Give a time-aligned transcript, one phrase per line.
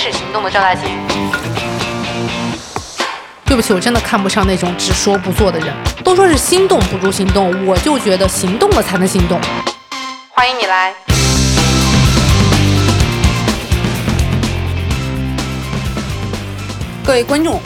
[0.00, 0.80] 始行动的赵大姐。
[3.44, 5.74] 对不起，我真的看不上那种只说不做的人。
[6.02, 9.38] 都说是心动不如行动，我就觉得行动了才能行动。
[10.30, 10.94] 欢迎你来。
[17.04, 17.60] 各位观众。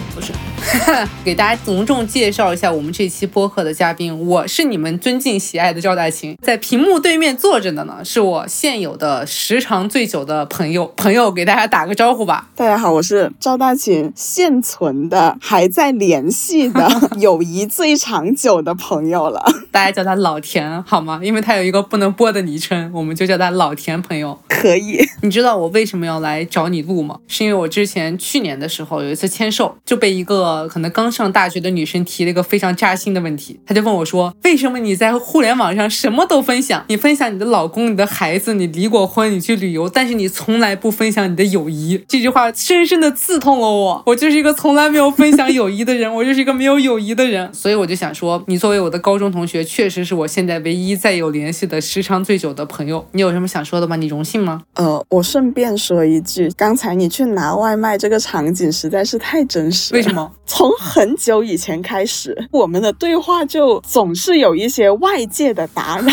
[1.24, 10.92] 给大家隆重介绍一下我们这期播客的嘉宾，我是你们尊敬喜爱的赵大琴，在屏幕对面坐着的呢，是我现有的时长最久的朋友。
[10.96, 12.50] 朋友，给大家打个招呼吧。
[12.56, 19.44] 大家好，我是赵大琴，现存的还在联系的 友谊最长久的朋友了。
[19.70, 21.20] 大家叫他老田好吗？
[21.22, 24.38] 因为他有一个不能播的昵称，我们就叫他老田朋友。
[24.48, 24.98] 可以。
[25.22, 27.18] 你知道我为什么要来找你录吗？
[27.28, 30.63] 是因为我之前去年的时候有一次签售，就被一个。
[30.68, 36.84] 可能刚上大学的女生提了一个非常扎心的问题，她就问我说：“为什么你在互联网上什么都分享？
[36.88, 42.02] 你分享你的老公、你的孩子，你离过婚，你去旅游，但是你从来不分享你的友谊。
[42.08, 44.02] ”这句话深深的刺痛了我。
[44.06, 47.52] 我就是一个从来没有分享友谊的人，我就是一个没有友谊的人。
[47.52, 53.06] 所以我就想说，你作为我的高中同学，确实是我现在唯一再有联系的时长最久的朋友。
[53.12, 53.96] 你有什么想说的吗？
[53.96, 54.62] 你荣幸吗？
[54.74, 59.94] 呃，我顺便说一句，刚才你去拿外卖这个场景实在是太真实。
[59.94, 60.30] 为什么？
[60.46, 66.12] 从很久以前开始，我们的对话就总是有一些外界的打扰。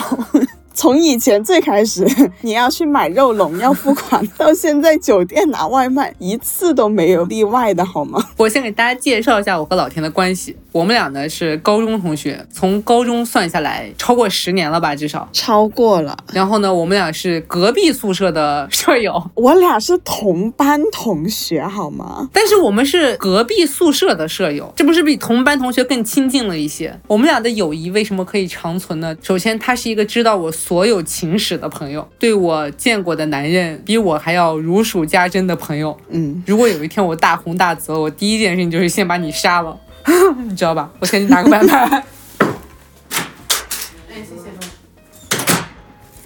[0.74, 2.06] 从以前最开始，
[2.42, 8.24] 你要去买肉龙要付款， 到现在酒店拿外卖一次都没有例外的好吗？
[8.38, 10.56] 我先给大家介绍一下我和老田的关系。
[10.72, 16.18] 我们俩呢是高中同学，从高中算下来超过十年了吧，至少超过了。
[16.32, 22.30] 然后呢，我们俩是隔壁宿舍的舍友，我俩是同班同学好吗？
[22.32, 26.98] 但是我们是隔壁宿舍的舍友，这不是比同班同学更亲近了一些？
[27.08, 29.14] 我们俩的友谊为什么可以长存呢？
[29.22, 30.50] 首先，他是一个知道我。
[30.64, 35.98] 所有情史的朋友，对我见过的男人比我还要如数家珍的朋友。
[36.10, 39.76] 嗯，如果有一天我大红大紫，我第一件事情就是先把你杀了，
[40.48, 40.92] 你知道吧？
[41.00, 42.04] 我先去拿个外卖。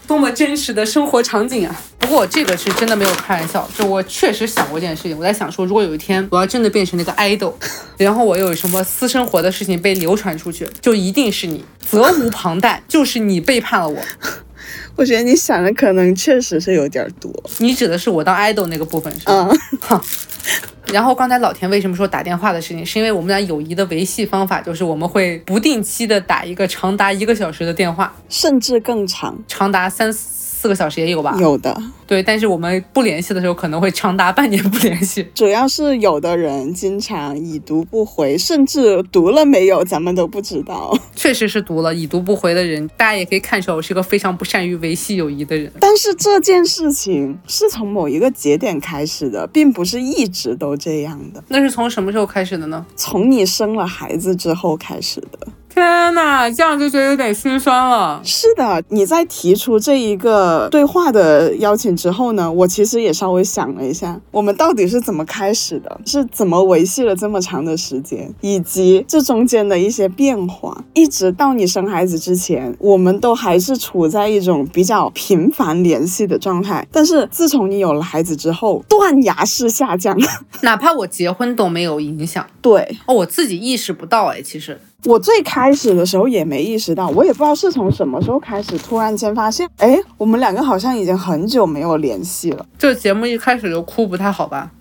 [0.08, 1.76] 多么真实的生活场景啊！
[2.00, 7.54] 不过这个是真的没有开玩笑，就我确实想过这件事情，我在想说，如果有一天我要真的变成那个 idol，
[7.98, 11.66] 然后我又有什么私生活的事情被流传出去，就一定是你。
[11.90, 14.00] 责无旁贷，就是你背叛了我。
[14.96, 17.32] 我觉得你想的可能确实是有点多。
[17.58, 19.50] 你指的是我当 idol 那个部分是吗？
[19.90, 20.02] 嗯。
[20.94, 31.38] 然后刚才老田为什么说打电话的事情，是因为我们俩友谊的维系方法就是我们会不定期的打一个长达一个小时的电话，甚至更长，长达三四个小时也有吧？
[31.40, 31.76] 有的。
[32.08, 35.28] 对，但是我们不联系的时候，可能会长达半年不联系。
[35.34, 40.96] 主要是有的人经常已读不回，甚至读了没有，咱们都不知道。
[41.16, 45.72] 确实是读了已读不回的人，大家也可以看出来，我是个非常不善于维系友谊的人。
[45.80, 51.44] 但是这件事情是从某一个节点开始的，并不是一直都这样的。
[51.48, 52.86] 那是从什么时候开始的呢？
[52.96, 55.48] 从你生了孩子之后开始的。
[55.76, 58.22] 天呐，这样就觉得有点心酸了。
[58.24, 76.88] 是的，你在提出这一个对话的邀请之后呢，我其实也稍微想了一下，我们到底是怎么开始的，是怎么维系了这么长的时间，以及这中间的一些变化，一直到你生孩子之前，我们都还是处在一种比较频繁联系的状态。
[76.90, 80.18] 但是自从你有了孩子之后，断崖式下降，
[80.62, 82.46] 哪怕我结婚都没有影响。
[82.66, 84.76] 对，哦，我自己意识不到，哎，其实。
[85.04, 92.66] 我最开始的时候也没意识到，我也不知道是从什么时候开始，突然间发现，哎，我们两个好像已经很久没有联系了。
[92.76, 94.72] 这节目一开始就哭不太好吧？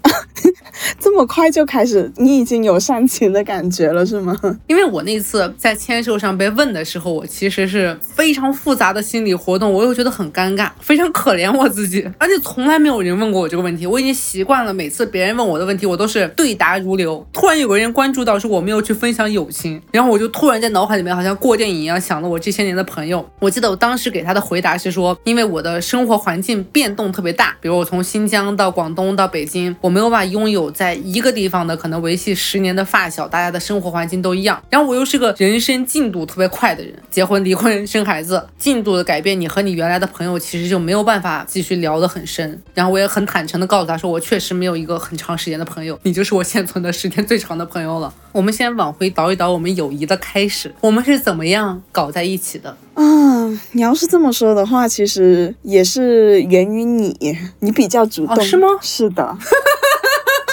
[0.98, 4.38] 这么快就开始，你已经有煽情的感觉了是吗？
[4.66, 17.24] 因为我那次在签售上被问的时候，我其实是非常复杂的心理活动，我又觉得很尴尬，非常可怜我自己，而且从来没有人问过我这个问题，我已经习惯了每次别人问我的问题，我都是对答如流。
[17.32, 23.24] 突然有个人关注到说我没有去分享友情，然后我就突然在脑海里面好像过电影一样想了我这些年的朋友。
[23.38, 34.62] 我记得我当时给他的回答是说，因为我的生活环境变动特别大，比如我从新疆到广东到北京，我没有办法拥有在一个地方的可能维系十年的发小，大家的生活环境都一样。
[34.70, 42.60] 然后我又是个人生进度特别快的人，结婚、离婚、生孩子，进度的改变，你和你原来的朋友其实就没有办法继续聊得很深。
[42.74, 48.12] 然后我也很坦诚的告诉他说，我确实没有一个很长时间的朋友，你就是我现存的时间最长的朋友了。
[48.32, 52.76] 我们先往回倒一倒我们友谊的开始，我们是怎么样搞在一起的？
[52.94, 57.16] 嗯，你要是这么说的话，其实也是源于你，
[57.60, 58.68] 你比较主动，是吗？
[58.80, 59.36] 是的。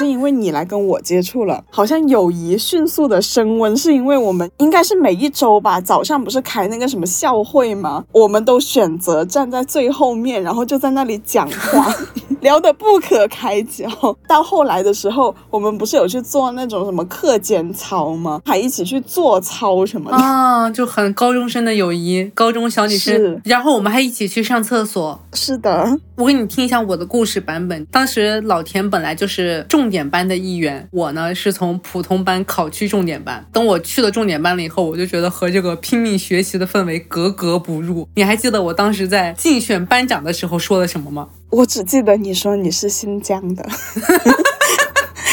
[0.02, 8.04] 是因为你来跟我接触了，好像友谊迅速的升温，是因为我们应该是每一周吧，早上不是开那个什么校会吗？
[8.12, 11.94] 我们都选择站在最后面，然后就在那里讲话。
[12.42, 13.88] 聊得不可开交。
[14.28, 18.42] 到后来的时候，我们不是有去做那种什么课间操吗？
[18.44, 20.18] 还一起去做操什么的。
[20.18, 23.40] 啊，就很高中生的友谊，高中小女生。
[23.46, 25.20] 然后我们还一起去上厕所。
[25.34, 27.86] 是的，我给你听一下我的故事版本。
[27.92, 33.46] 当时老田本来就是重点班的一员，我呢是从普通班考去重点班。
[33.52, 38.08] 等我去了重点班了以后，我就觉得和这个拼命学习的氛围格格不入。
[38.16, 41.28] 你还记得我当时在竞选班长的时候说了什么吗？
[41.50, 43.64] 我只记得你说你是新疆的，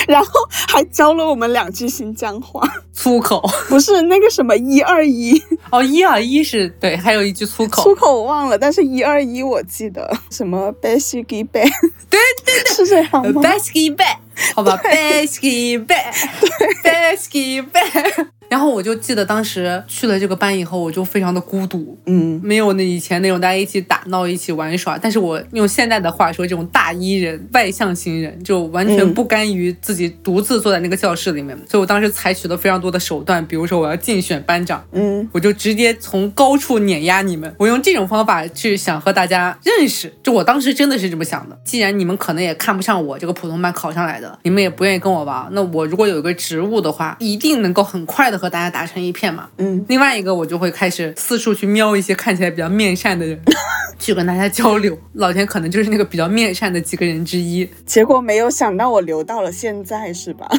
[0.09, 3.41] 然后还教了我们两句新疆话，粗口。
[3.69, 5.41] 不是那个什么一二一
[5.71, 11.71] 哦，一二一是对，还有一句粗口，粗口我忘了，但是一二一我记得，什么 basky b 对
[12.11, 14.17] 对对， 是这样吗？basky bag，
[14.55, 18.29] 好吧，basky bag，basky bag。
[18.49, 24.97] 然后我就记得当时去了这个班以后，我就非常的孤独，嗯，没有那以前那种大家一起打闹、一起玩耍。
[24.97, 31.57] 但是我用现在的话说，这种大一人、外向型人，就完全不甘于自己独自坐在那个教室里面。
[31.69, 37.55] 所以我当时采取了非常多的手段，比如说我要竞选班长，嗯，我就直接从高处碾压你们。
[37.59, 41.59] 我用这种方法去想和大家认识，就我当时真的是这么想的。
[41.65, 49.49] 既然你们可能也看不上我这个普通班考上来的，你们也不愿意跟我玩，那我如果有一个职务的话，一定能够很快的和大家打成一片嘛。
[49.59, 53.39] 嗯，另外一个我就会开始四处去瞄一些看起来比较面善的人，
[53.99, 54.97] 去跟大家交流。
[55.15, 57.69] 老田可能就是那个比较面善的几个人之一。
[57.85, 60.49] 结果没有想到我留到了现在，是吧？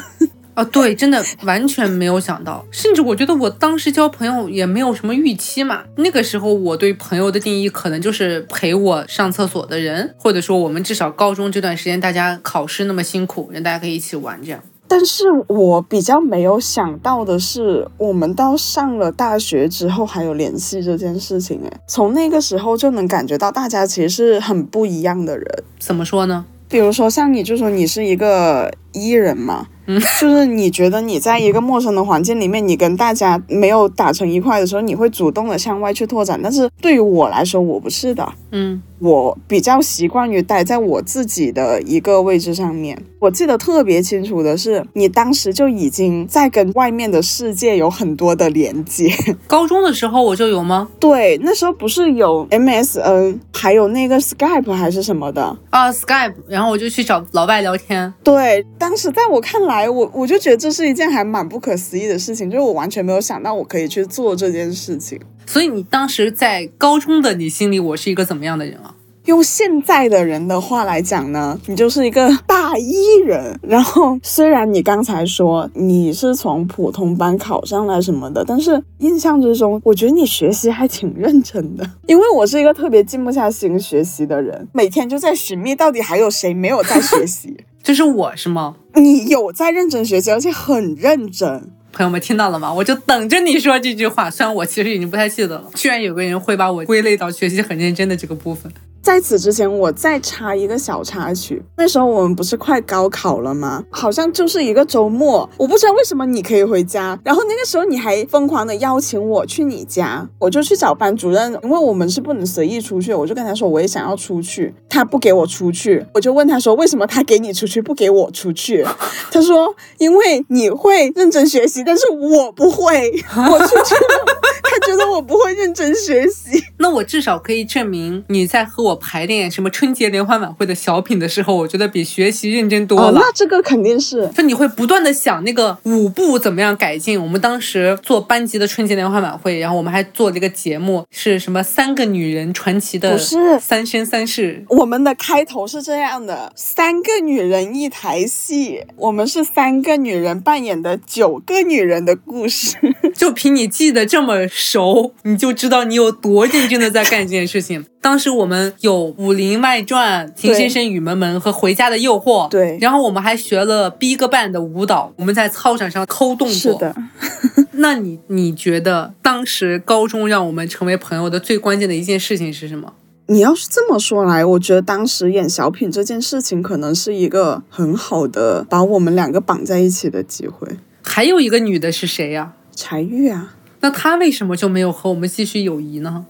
[0.55, 5.83] 啊，对，真的完全没有想到，甚至我觉得我当时交朋友也没有什么预期嘛。
[5.95, 14.61] 那个时候我对朋友的定义可能就是陪我上厕所的人，或者说我们至少高中这段时间大家考试那么辛苦，让大家可以一起玩这样。
[14.89, 21.61] 但是我比较没有想到的是，我们到上了大学之后还有联系这件事情。
[21.61, 25.45] 诶，从那个时候就能感觉到大家其实是很不一样的人。
[25.77, 26.43] 怎么说呢？
[26.67, 36.39] 比如说像你，就说你是一个 E 人嘛，嗯，就是你觉得你在一个陌生的环境里面，你跟大家没有打成一块的时候，你会主动的向外去拓展。
[36.43, 38.31] 但是对于我来说，我不是的。
[38.51, 42.99] 嗯，我比较习惯于待在我自己的一个位置上面。
[43.19, 49.11] 我记得特别清楚的是，你当时就已经在跟外面的世界有很多的连接。
[49.45, 50.87] 高中的时候我就有吗？
[50.99, 58.11] 对，那时候不是有 MSN，还有那个 Skype 还是什么的啊，Skype，然后我就去找老外聊天。
[58.23, 65.19] 对，当时在我看来，我我就觉得这是一件还蛮不可思议的事情，就是我完全没有想到我可以去做这件事情。
[65.45, 68.95] 所以你当时在高中的你心里，我是一个怎么样的人啊？
[69.29, 73.57] 用现在的人的话来讲呢，你就是一个大一人。
[73.61, 81.87] 然后虽然你刚才说你是从普通班考上来什么的，但是印象之中，我觉得你学习还挺认真的。
[82.07, 87.55] 因为我是一个特别静不下心学习的人，每天就在寻觅到底还有谁没有在学习。
[87.83, 88.75] 就是我是吗？
[88.95, 91.71] 你有在认真学习，而且很认真。
[91.91, 92.73] 朋友们听到了吗？
[92.73, 94.29] 我就等着你说这句话。
[94.29, 98.71] 虽然我其实已经不太记得了，居然有个人会把我归类到学习很认真的这个部分。
[99.09, 101.59] 在此之前，我再插一个小插曲。
[101.75, 103.83] 那时候我们不是快高考了吗？
[103.89, 118.85] 好像就是一个周末，我不知道为什么你可以回家，然后那个时候你还疯狂的邀请我去你家，我就去找班主任，因为我们是不能随意出去，我就跟他说我也想要出去，他不给我出去，我就问他说为什么他给你出去不给我出去？
[119.33, 126.63] 他说因为你会认真学习，但是我不会，我出去了，他觉得我不会认真学习。
[126.77, 133.19] 那我至少可以证明你在和我排练什么春节联欢晚会的小品的时候，我觉得比学习认真多哦，了。
[133.19, 134.29] 那这个肯定是。
[134.35, 137.21] 就你会不断的想那个舞步怎么样改进。
[137.21, 144.63] 我们当时做班级的春节联欢晚会，然后我们还做了一个节目，是什么三个女人传奇的不是三生三世。
[144.69, 152.77] 我们的开头是这样的：三个女人一台戏，我们是三个女人扮演的九个女人的故事。
[153.15, 157.85] 就凭你记得这么熟，你就知道你有多认真的在干这件事情。
[158.01, 166.73] 当时我们有《武林外传》《情深深雨蒙蒙》和《回家的诱惑》，对然后我们还学了 BigBang 的舞蹈，我们在操场上抠动作。
[166.73, 166.95] 是的，
[167.73, 172.93] 那你你觉得当时高中让我们成为朋友的最关键的一件事情是什么？
[173.27, 180.67] 你要是这么说来，我觉得当时演小品这件事情，可能是一个很好的把我们两个绑在一起的机会。
[181.03, 186.25] 还有一个女的是谁呀、柴玉啊，那她为什么就没有和我们继续友谊呢？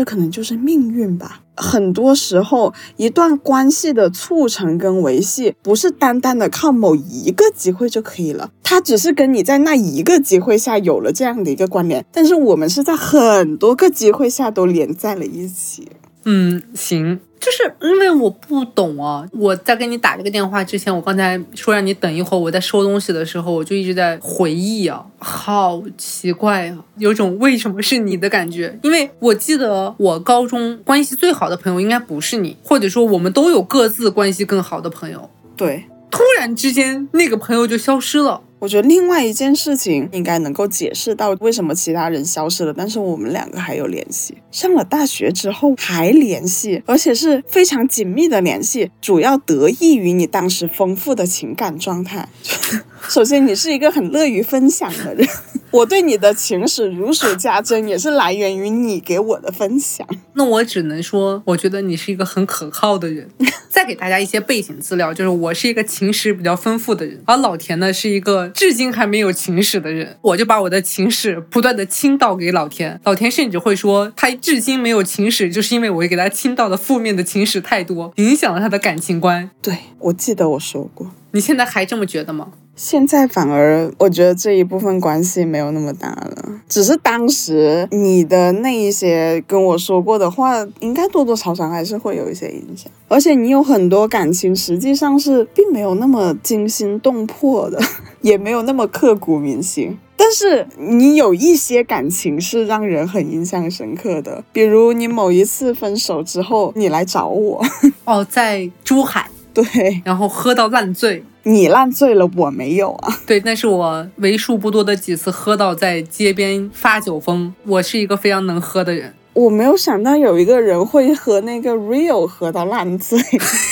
[0.00, 1.42] 这可能就是命运吧。
[1.54, 8.50] 很多时候，一段关系的促成跟维系，不是单单的靠某一个机会就可以了。
[8.62, 15.86] 它只是跟你在那一个机会下有了这样的一个关联，但是我们是在很多个机会下都连在了一起。
[16.24, 17.20] 嗯，行。
[17.40, 19.26] 就是因为我不懂啊。
[19.32, 28.78] 我在跟你打这个电话之前，我刚才说让你等一会儿，我在收东西的时候，我就一直在回忆啊，好奇怪啊，有种为什么是你的感觉。
[28.82, 35.30] 因为我记得我高中关系最好的朋友应该不是你，或者说我们都有各自关系更好的朋友。
[35.56, 38.42] 对，突然之间，那个朋友就消失了。
[38.60, 44.36] 我觉得另外一件事情应该能够解释到为什么其他人消失了，但是我们两个还有联系。
[44.50, 52.28] 上了大学之后还联系，而且是非常紧密的联系，主要得益于你当时丰富的情感状态。
[53.08, 55.26] 首先，你是一个很乐于分享的人，
[55.70, 60.06] 我对你的情史如数家珍，也是来源于你给我的分享。
[60.34, 63.28] 那我只能说，我觉得你是一个很可靠的人。
[63.70, 70.18] 再给大家一些背景资料，就是我是一个情史比较丰富的人，而老田呢是一个至今还没有情史的人。
[70.22, 79.48] 我就把我的情史不断的倾倒给老田，老田甚至会说他至今没有情史，就是因为我给他倾倒的负面的情史太多，影响了他的感情观。
[79.62, 81.12] 对，我记得我说过。
[81.32, 82.48] 你现在还这么觉得吗？
[82.82, 92.90] 现在反而我觉得这一部分关系没有那么大了，只是当时你的那一些跟我说过的话，应该多多少少还是会有一些影响。
[93.06, 97.78] 而且你有很多感情，实际上是并没有那么惊心动魄的，
[98.22, 99.98] 也没有那么刻骨铭心。
[100.16, 107.62] 但是你有一些感情是让人很印象深刻的，比如你某一次分手之后，你来找我，
[108.06, 111.22] 哦，在珠海，对然后喝到烂醉。
[111.44, 113.18] 你烂醉了，我没有啊。
[113.26, 117.54] 对，那是我为数不多的几次喝到在街边发酒疯。
[117.66, 123.18] 我是一个非常能喝的人，我没有想到有一个人会和那个 Rio 喝到烂醉，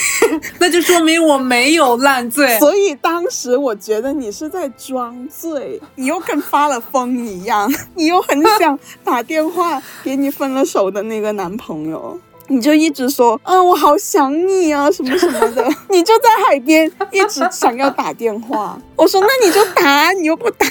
[0.60, 2.58] 那就说明我没有烂醉。
[2.58, 12.18] 所以当时我觉得你是在装醉，你又跟发了疯一样，你又很想打电话给你分了手的那个男朋友。
[12.48, 15.64] 你就一直说，嗯，我好想你啊，什么什么的。
[15.90, 18.78] 你就在海边一直想要打电话。
[18.96, 20.66] 我说，那你就打，你又不打。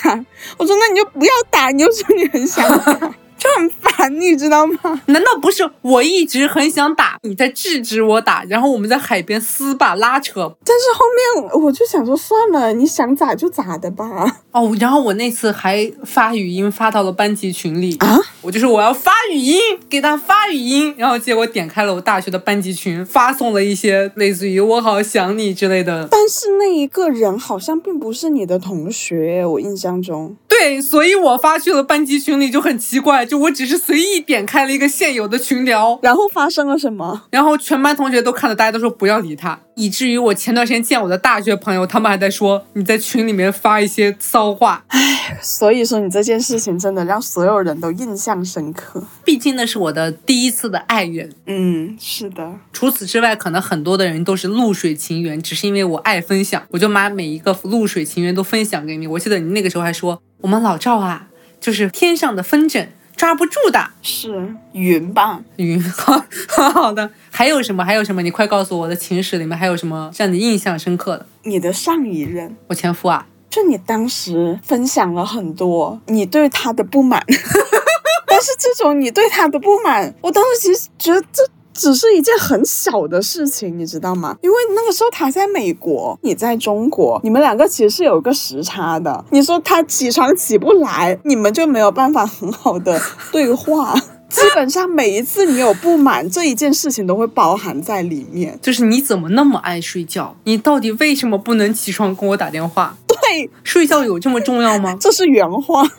[0.57, 2.93] 我说，那你就不要打，你又说你很想打，
[3.47, 5.01] 就很烦，你知道吗？
[5.07, 10.55] 难道不是我一直很想打，你在制止我打，然后我们在海边撕吧拉扯？
[10.65, 11.05] 但是后
[11.45, 14.05] 面我就想说，算了，你想咋就咋的吧。
[14.51, 26.07] 哦，然后我那次还发语音发到了班级群里啊，我就是我要发语音给他发语音，然后结果点开了我大学的班级群，发送了一些类似于我好想你之类的。
[26.11, 30.35] 但是那一个人好像并不是你的同学，我印象中。
[30.47, 37.23] 对，所以我发去了班级群里就很奇怪，就我只是随意点开了一个现有的群聊，然后发生了什么？
[37.29, 44.83] 然后全班同学都看了，大家都说不要理他，以至于我前段时间见我的大学朋友，他们还在说你在群里面发一些骚话。
[44.87, 49.03] 唉，所以说你这件事情真的让所有人都印象深刻。
[49.23, 52.53] 毕竟那是我的第一次的爱人，嗯，是的。
[52.73, 59.05] 除此之外，可能很多的人都是露水情缘，只是因为我爱分享，我就把每一个露水情缘都分享给你。
[59.07, 61.27] 我记得你那个时候还说，我们老赵啊，
[61.59, 63.89] 就是天上的风筝，抓不住的。
[64.01, 65.41] 是云吧？
[65.57, 66.23] 云，好
[66.71, 67.09] 好的。
[67.29, 67.83] 还有什么？
[67.83, 68.21] 还有什么？
[68.21, 71.25] 你快告诉我，我的情史里面还有什么让你印象深刻的？
[71.43, 77.21] 你的上一任，我前夫啊，就你当时分享了很多你对他的不满，
[78.27, 81.43] 但是这种你对他的不满，我当时其实觉得这
[81.77, 84.35] 只是一件很小的事情，你知道吗？
[84.41, 89.23] 因为那个时候他在美国，你在中国，你们两个其实是有个时差的。
[89.29, 92.99] 你说他起床起不来，你们就没有办法很好的
[93.31, 93.95] 对话。
[94.29, 98.59] 基本上每一次你有不满，这一件事情都会包含在里面。
[98.61, 100.35] 就是你怎么那么爱睡觉？
[100.43, 102.97] 你到底为什么不能起床跟我打电话？
[103.07, 104.95] 对，睡觉有这么重要吗？
[104.99, 105.89] 这是原话。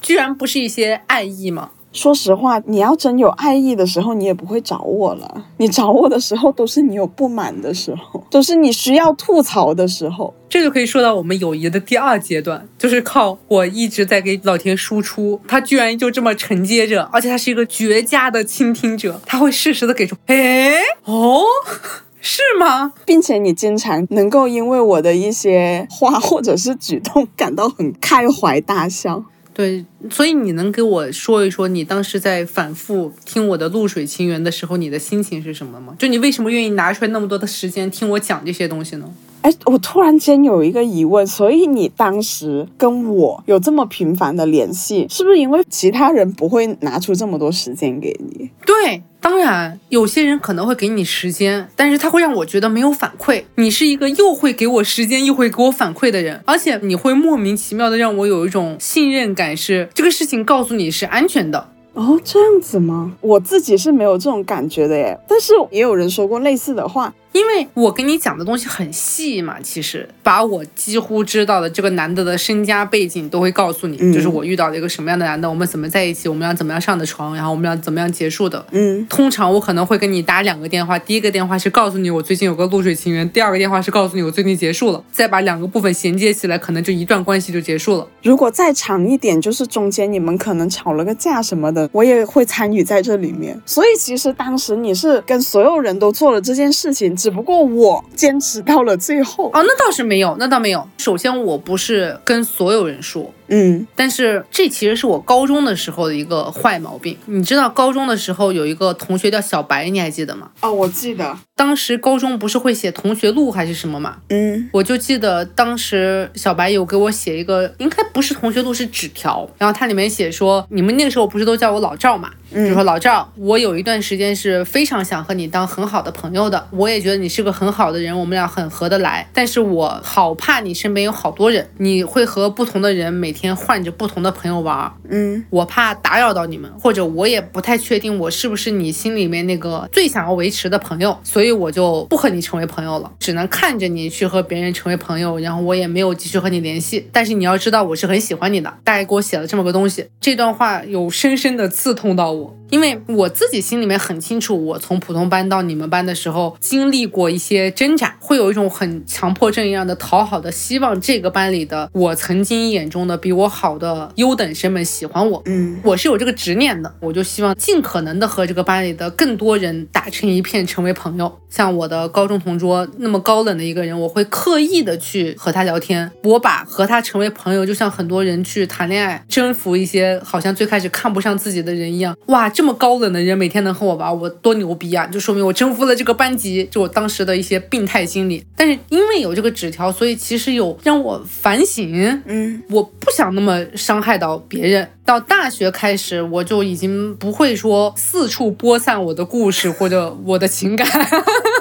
[0.00, 1.70] 居然不是一些爱意吗？
[1.92, 5.44] 说实话，你要真有爱意的时候，你也不会找我了。
[5.58, 10.32] 你找我的时候，都是你有不满的时候，都是你需要吐槽的时候。
[10.48, 21.42] 这就可以说到我们友谊的第二阶段，就是靠我一直在给老田输出，他居然就这么承接着，而且他是一个绝佳的倾听者，他会适时的给出，哎，哦，
[22.20, 22.92] 是吗？
[23.04, 29.24] 并且你经常能够因为我的一些话或者是举动感到很开怀大笑。
[29.54, 35.94] 对，所以你能给我说一说，你当时在反复听我的《露水情缘》的时候，你的心情是什么吗？
[35.98, 39.10] 就你为什么愿意拿出来那么多的时间听我讲这些东西呢？
[39.42, 48.50] 哎，我突然间有一个疑问，所以你当时跟我有这么频繁的联系，是不是因为其他人不会拿出这么多时间给你？
[48.64, 53.42] 对，当然，有些人可能会给你时间，但是他会让我觉得没有反馈。
[53.56, 61.68] 你是一个又会给我时间又会给我反馈的人，而且你会莫名其妙的让我有一种信任感，是这个事情告诉你是安全的。
[61.94, 63.12] 哦，这样子吗？
[63.20, 67.12] 我自己是没有这种感觉的耶，但是也有人说过类似的话。
[67.32, 78.64] 因为我跟你讲的东西很细嘛，其实把我几乎知道的这个男的的身家背景都会告诉你，嗯就是我遇到了一个什么样的男的，我们怎么在一起，我们要怎么样上的床，然后我们要怎么样结束的。
[78.70, 88.06] 嗯，通常我可能会跟你打两个电话，第一个电话是告诉你我最近有个露水情缘，第二个电话是告诉你我最近结束了，再把两个部分衔接起来，可能就一段关系就结束了。
[88.22, 93.60] 如果再长一点，就是中间你们可能吵了个架什么的，我也会参与在这里面。
[93.64, 99.48] 所以其实当时你是跟所有人都做了这件事情，只不过我坚持到了最后。
[99.50, 100.84] 啊，那倒是没有，那倒没有。
[100.98, 107.16] 首先我不是跟所有人说，嗯但是这其实是我高中的时候的一个坏毛病。
[107.26, 110.50] 你知道高中的时候有一个同学叫小白，你还记得吗？
[110.60, 111.36] 哦，我记得。
[111.54, 114.16] 当时高中不是会写同学录还是什么嘛？
[114.30, 119.48] 嗯我就记得当时小白有给我写一个，应该不是同学录，是纸条。
[119.58, 122.30] 然后它里面写说，你们那个时候不是都叫我老赵嘛？
[122.52, 129.26] 就说老赵，我有一段时间是非常想和你当很好的朋友的，我也觉得你是个很好的人，我们俩很合得来。
[129.32, 147.08] 但是我好怕你身边有好多人，你会和不同的人每天换着不同的朋友玩儿，嗯我怕打扰到你们，或者我也不太确定我是不是你心里面那个最想要维持的朋友，所以我就不和你成为朋友了，只能看着你去和别人成为朋友，然后我也没有继续和你联系。
[147.10, 150.06] 但是你要知道，我是很喜欢你的，大概给我写了这么个东西。
[150.20, 165.40] 这段话有深深的刺痛到我，因为我自己心里面很清楚，我从普通班到你们班的时候，经历过一些挣扎，会有一种很强迫症一样的讨好的希望，这个班里的我曾经眼中的比我好的优等生们喜欢我。
[165.46, 171.38] 嗯我是有这个执念的，我就希望尽可能的和这个班里的更多人打成一片，成为朋友。
[171.48, 176.10] 像我的高中同桌那么高冷的一个人，我会刻意的去和他聊天。
[176.24, 182.16] 我把和他成为朋友，就像很多人去谈恋爱，征服一些好像最开始看不上自己的人一样。
[182.26, 185.06] 哇，这么高冷的人每天能和我玩，我多牛逼啊！
[185.06, 188.42] 就说明我征服了这个班级，就我当时的一些病态心理。
[188.56, 192.22] 但是因为有这个纸条，所以其实有让我反省。
[192.24, 194.88] 嗯我不不想那么伤害到别人。
[195.04, 200.88] 到大学开始，我就已经不会说四处播散我的故事或者我的情感。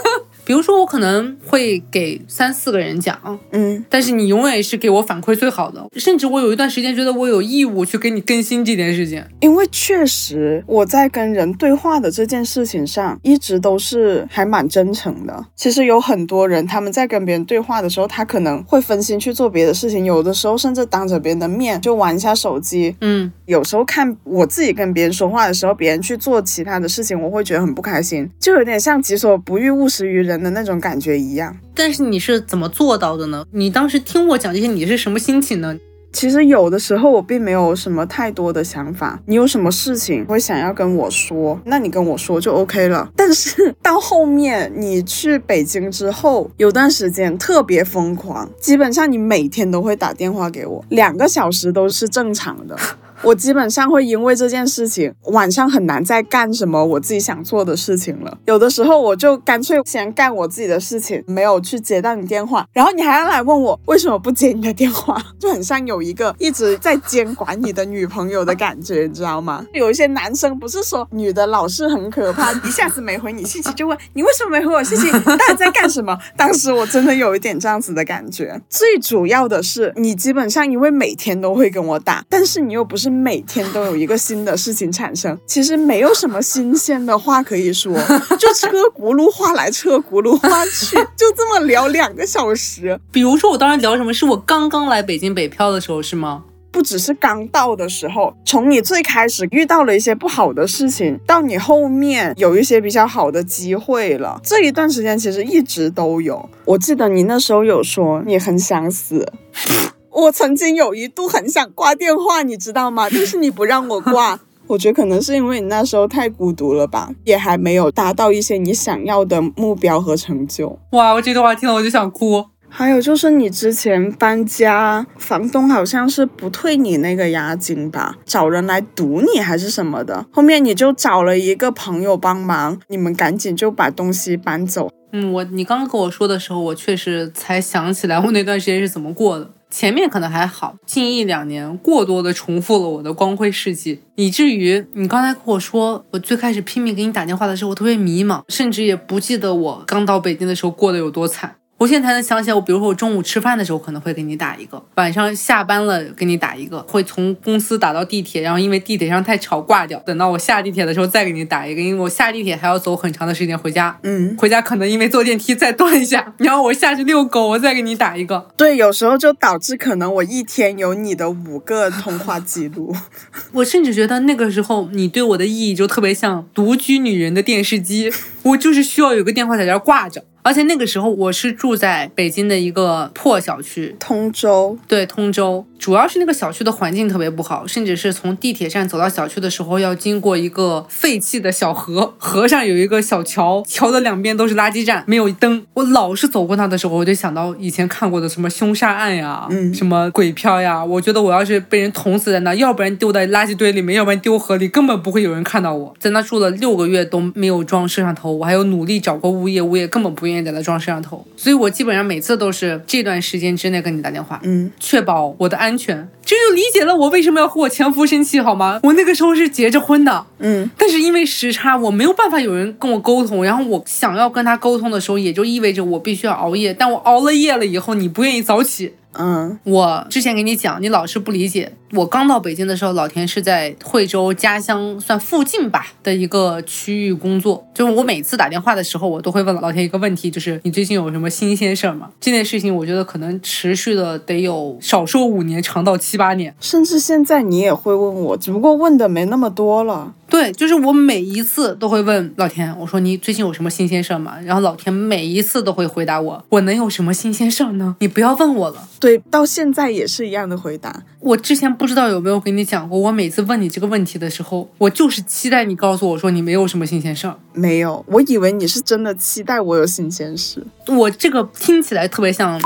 [0.43, 5.86] 比如说，我可能会给三四个人讲，嗯但是你永远是给我反馈最好的。
[5.95, 9.23] 甚至我有一段时间觉得我有义务去给你更新这件事情。
[9.39, 15.45] 因为确实我在跟人对话的这件事情上，一直都是还蛮真诚的。
[15.56, 22.95] 其实有很多人他们在跟别人对话的时候，他可能会分心去做别的事情，有的时候甚至当着别人的面就玩一下手机。
[23.01, 31.58] 嗯，有时候看我自己跟别人说话的时候，别人去做其他的事情，我会觉得很不开心，就有点像己所不欲，勿施于人的那种感觉一样。
[31.74, 33.44] 但是你是怎么做到的呢？
[33.52, 35.76] 你当时听我讲这些，你是什么心情呢？
[36.13, 43.10] 其实有的时候我并没有什么太多的想法，你有什么事情会想要跟我说，那你跟我说就 OK 了。
[43.15, 52.78] 但是到后面你去北京之后，有段时间特别疯狂，基本上你每天都会打电话给我，两个小时都是正常的。
[53.23, 58.38] 我基本上会因为这件事情，晚上很难再干什么我自己想做的事情了。
[58.45, 69.65] 有的时候我就干脆先干我自己的事情，没有去接到你电话，然后你还要来问我为什么不接你的电话， 就很像有一个一直在监管你的女朋友的感觉，你知道吗？
[69.73, 76.17] 有一些男生不是说女的老是很可怕，一下子没回你信息就问你为什么没回我信息，你到底在干什么？
[76.36, 78.60] 当时我真的有一点这样子的感觉。
[78.69, 87.93] 最主要的是，你基本上因为每天都会跟我打，但是你又不是每天都有一个新的事情产生，其实没有什么新鲜的话可以说，
[88.39, 93.00] 就车轱辘话来车轱辘话去， 就这么聊两个小时。
[93.12, 96.45] 比如说我当时聊什么，是我刚刚来北京北漂的时候，是吗？
[96.71, 106.50] 不只是刚到的时候，从你最开始遇到了一些不好的事情，到你后面有一些比较好的机会了，这一段时间其实一直都有。
[106.63, 109.30] 我记得你那时候有说你很想死。
[110.12, 113.08] 我曾经有一度很想挂电话，你知道吗？
[113.10, 120.78] 但是你不让我挂， 我觉得可能是因为你那时候太孤独了吧，也还没有达到一些你想要的目标和成就。
[120.91, 122.45] 哇，我这段话听了我就想哭。
[122.74, 130.26] 还有就是你之前搬家，房东好像是不退你那个押金吧，找人来堵你还是什么的。
[130.32, 134.89] 后面你就找了一个朋友帮忙，你们赶紧就把东西搬走。
[135.12, 139.50] 嗯，我你刚刚跟我说的时候，我确实才想起来我那段时间是怎么过的。
[139.71, 151.55] 前面可能还好，近一两年过多的重复了我的光辉事迹，以至于你刚才跟我说，我最开始拼命给你打电话的时候，我特别迷茫，甚至也不记得我刚到北京的时候过得有多惨。
[151.82, 168.52] 我现在才能想起来，我比如说我中午吃饭的时候可能会给你打一个，晚上下班了给你打一个，会从公司打到地铁，然后因为地铁上太吵挂掉，等到我下地铁的时候再给你打一个，因为我下地铁还要走很长的时间回家，嗯，回家可能因为坐电梯再断一下，然后我下去遛狗，我再给你打一个。
[168.56, 172.96] 对，有时候就导致可能我一天有你的五个通话记录。
[173.54, 178.13] 我甚至觉得那个时候你对我的意义就特别像独居女人的电视机，
[178.44, 180.24] 我就是需要有个电话在这儿挂着。
[180.43, 195.65] 而且那个时候我是住在北京的一个破小区，通州，对，通州，主要是那个小区的环境特别不好，甚至是从地铁站走到小区的时候要经过一个废弃的小河，河上有一个小桥，桥的两边都是垃圾站，没有灯。
[195.74, 205.96] 我老是走过那的时候，我就想到以前看过的什么凶杀案呀，嗯什么鬼片呀，我觉得我要是被人捅死在那，要不然丢在垃圾堆里面，要不然丢河里，根本不会有人看到我。
[205.98, 218.79] 在那住了六个月都没有装摄像头，我还有努力找过物业，物业根本不愿意在那装摄像头，所以我基本上每次都是这段时间之内跟你打电话，嗯，确保我的安全，这就理解了我为什么要和我前夫生气，好吗？
[218.84, 228.93] 我那个时候是结着婚的，嗯，但是因为时差，我没有办法有人跟我沟通，然后我想要跟他沟通的时候，也就意味着我必须要熬夜，但我熬了夜了以后，你不愿意早起。
[229.13, 231.74] 嗯，我之前给你讲，你老是不理解。
[231.93, 237.67] 我刚到北京的时候，老田是在惠州家乡算附近吧的一个区域工作。
[237.74, 242.10] 就是我每次打电话的时候，我都会问老田一个问题，就是你最近有什么新鲜事儿吗？
[242.21, 246.56] 这件事情我觉得可能持续的得有少说五年，长到七八年。
[246.62, 250.13] 甚至现在你也会问我，只不过问的没那么多了。
[250.30, 254.38] 对，就是我每一次都会问老田，我说你最近有什么新鲜事儿吗？
[254.45, 257.97] 然后老田每一次都会回答我，我能有什么新鲜事儿呢？
[258.00, 258.88] 你不要问我了。
[259.02, 261.04] 对，到现在也是一样的回答。
[261.20, 267.36] 我之前不知道有没有跟你讲过，我每次问你这个问题的时候，我就是期待你告诉我说你没有什么新鲜事儿。
[267.54, 270.64] 没有，我以为你是真的期待我有新鲜事。
[270.88, 272.62] 我这个听起来特别像，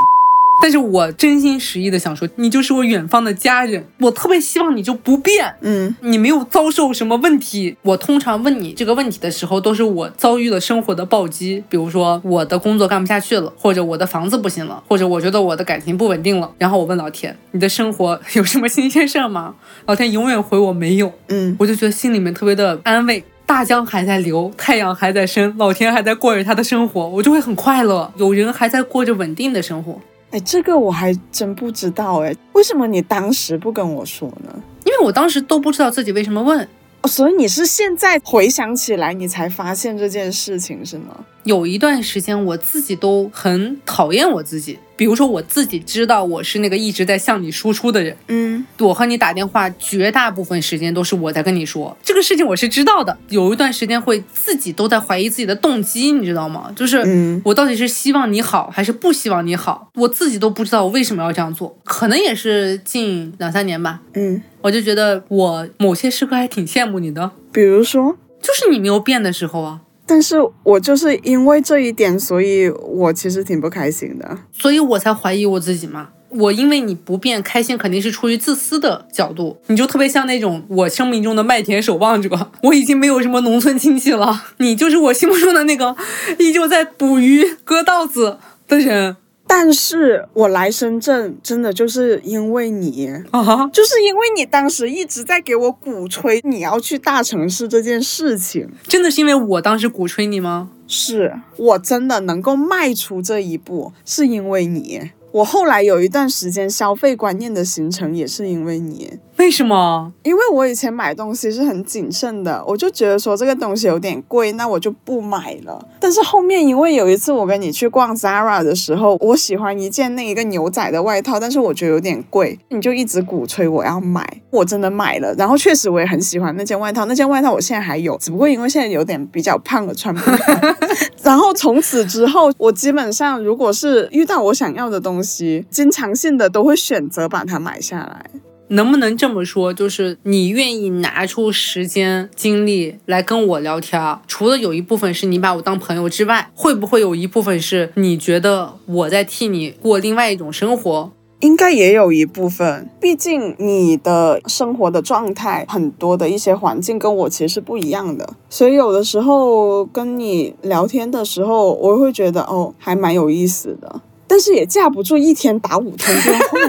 [0.61, 5.53] 但是我真心实意的想说，你就是我远方的家人，我特别希望你就不变。
[5.61, 7.77] 嗯，你没有遭受什么问题。
[7.83, 16.51] 我通常问你这个问题的时候，都是我遭遇了生活的暴击，比如说我的工作干不下去了，或者我的房子不行了，或者我觉得我的感情不稳定了。
[16.57, 19.55] 然后我问老天，你的生活有什么新鲜事儿吗？
[19.85, 23.23] 老天永远回我没有，嗯，我就觉得心里面特别的安慰。
[23.47, 28.11] 大江还在流，太阳还在升，老天还在过着他的生活，我就会很快乐。
[28.17, 30.01] 有人还在过着稳定的生活，
[30.35, 34.53] 哎，这个我还真不知道哎，为什么你当时不跟我说呢？
[34.83, 36.59] 因为我当时都不知道自己为什么问。
[37.03, 41.23] 哦，所以你是现在回想起来，你才发现这件事情是吗？
[41.45, 44.77] 有一段时间，我自己都很讨厌我自己。
[44.97, 53.17] 比如说，我自己知道我是那个一直在向你输出的人，嗯，我和你打电话，绝大部分时间都是我在跟你说这个事情，我是知道的。
[53.29, 56.71] 有一段时间会自己都在怀疑自己的动机，你知道吗？
[56.75, 61.77] 就是嗯我到底是希望你好，还是不希望你好，我自己都不知道我为什么要这样做。
[61.83, 69.81] 可能也是近两三年吧，嗯，我就觉得我某些时刻还挺羡慕你的，比如说，就是你没有变的时候啊。
[70.05, 74.37] 但是我就是因为这一点，所以我其实挺不开心的。
[74.51, 76.09] 所以我才怀疑我自己嘛。
[76.29, 79.57] 我因为你不变开心，肯定是出于自私的角度。
[79.67, 85.95] 你就特别像那种我生命中的麦田守望者，我已经没有什么农村亲戚了，你就是我心目中的那个
[86.39, 88.37] 依旧在捕鱼、割稻子
[88.67, 89.15] 的人
[89.47, 93.67] 但是我来深圳真的就是因为你，啊！
[93.71, 100.69] 就是因为你当时一直在给我鼓吹你要去大城市这件事情，真的是因为我当时鼓吹你吗？
[100.87, 105.11] 是我真的能够迈出这一步，是因为你。
[105.35, 109.19] 我后来有一段时间消费观念的形成，也是因为你。
[109.35, 110.13] 为什么？
[110.23, 115.85] 因为我以前买东西是很谨慎的，我就觉得说这个东西有点贵，那我就不买了。
[115.99, 125.33] 但是后面因为有一次我跟你去逛 Zara 的时候，我喜欢一件那一个牛仔的外套，但是我觉得有点贵，你就一直鼓吹我要买，我真的买了。
[125.33, 130.77] 然后确实我也很喜欢那件外套，那件外套我现在还有，只不过因为现在有点比较胖了，穿不下。
[131.21, 135.24] 然后从此之后，我基本上如果是遇到我想要的东西，
[135.69, 138.29] 经常性的都会选择把它买下来。
[138.69, 139.73] 能不能这么说？
[139.73, 151.11] 就是你愿意拿出时间精力来跟我聊天儿，除了有一部分是你把我当朋友之外，会不会有一部分是你觉得我在替你过另外一种生活？
[151.41, 164.01] 应该也有一部分，毕竟你的生活的状态，很多的一些环境跟我其实是不一样的，所以有的时候跟你聊天的时候，我会觉得哦，还蛮有意思的，
[164.35, 166.59] 但是也架不住一天打五通电话。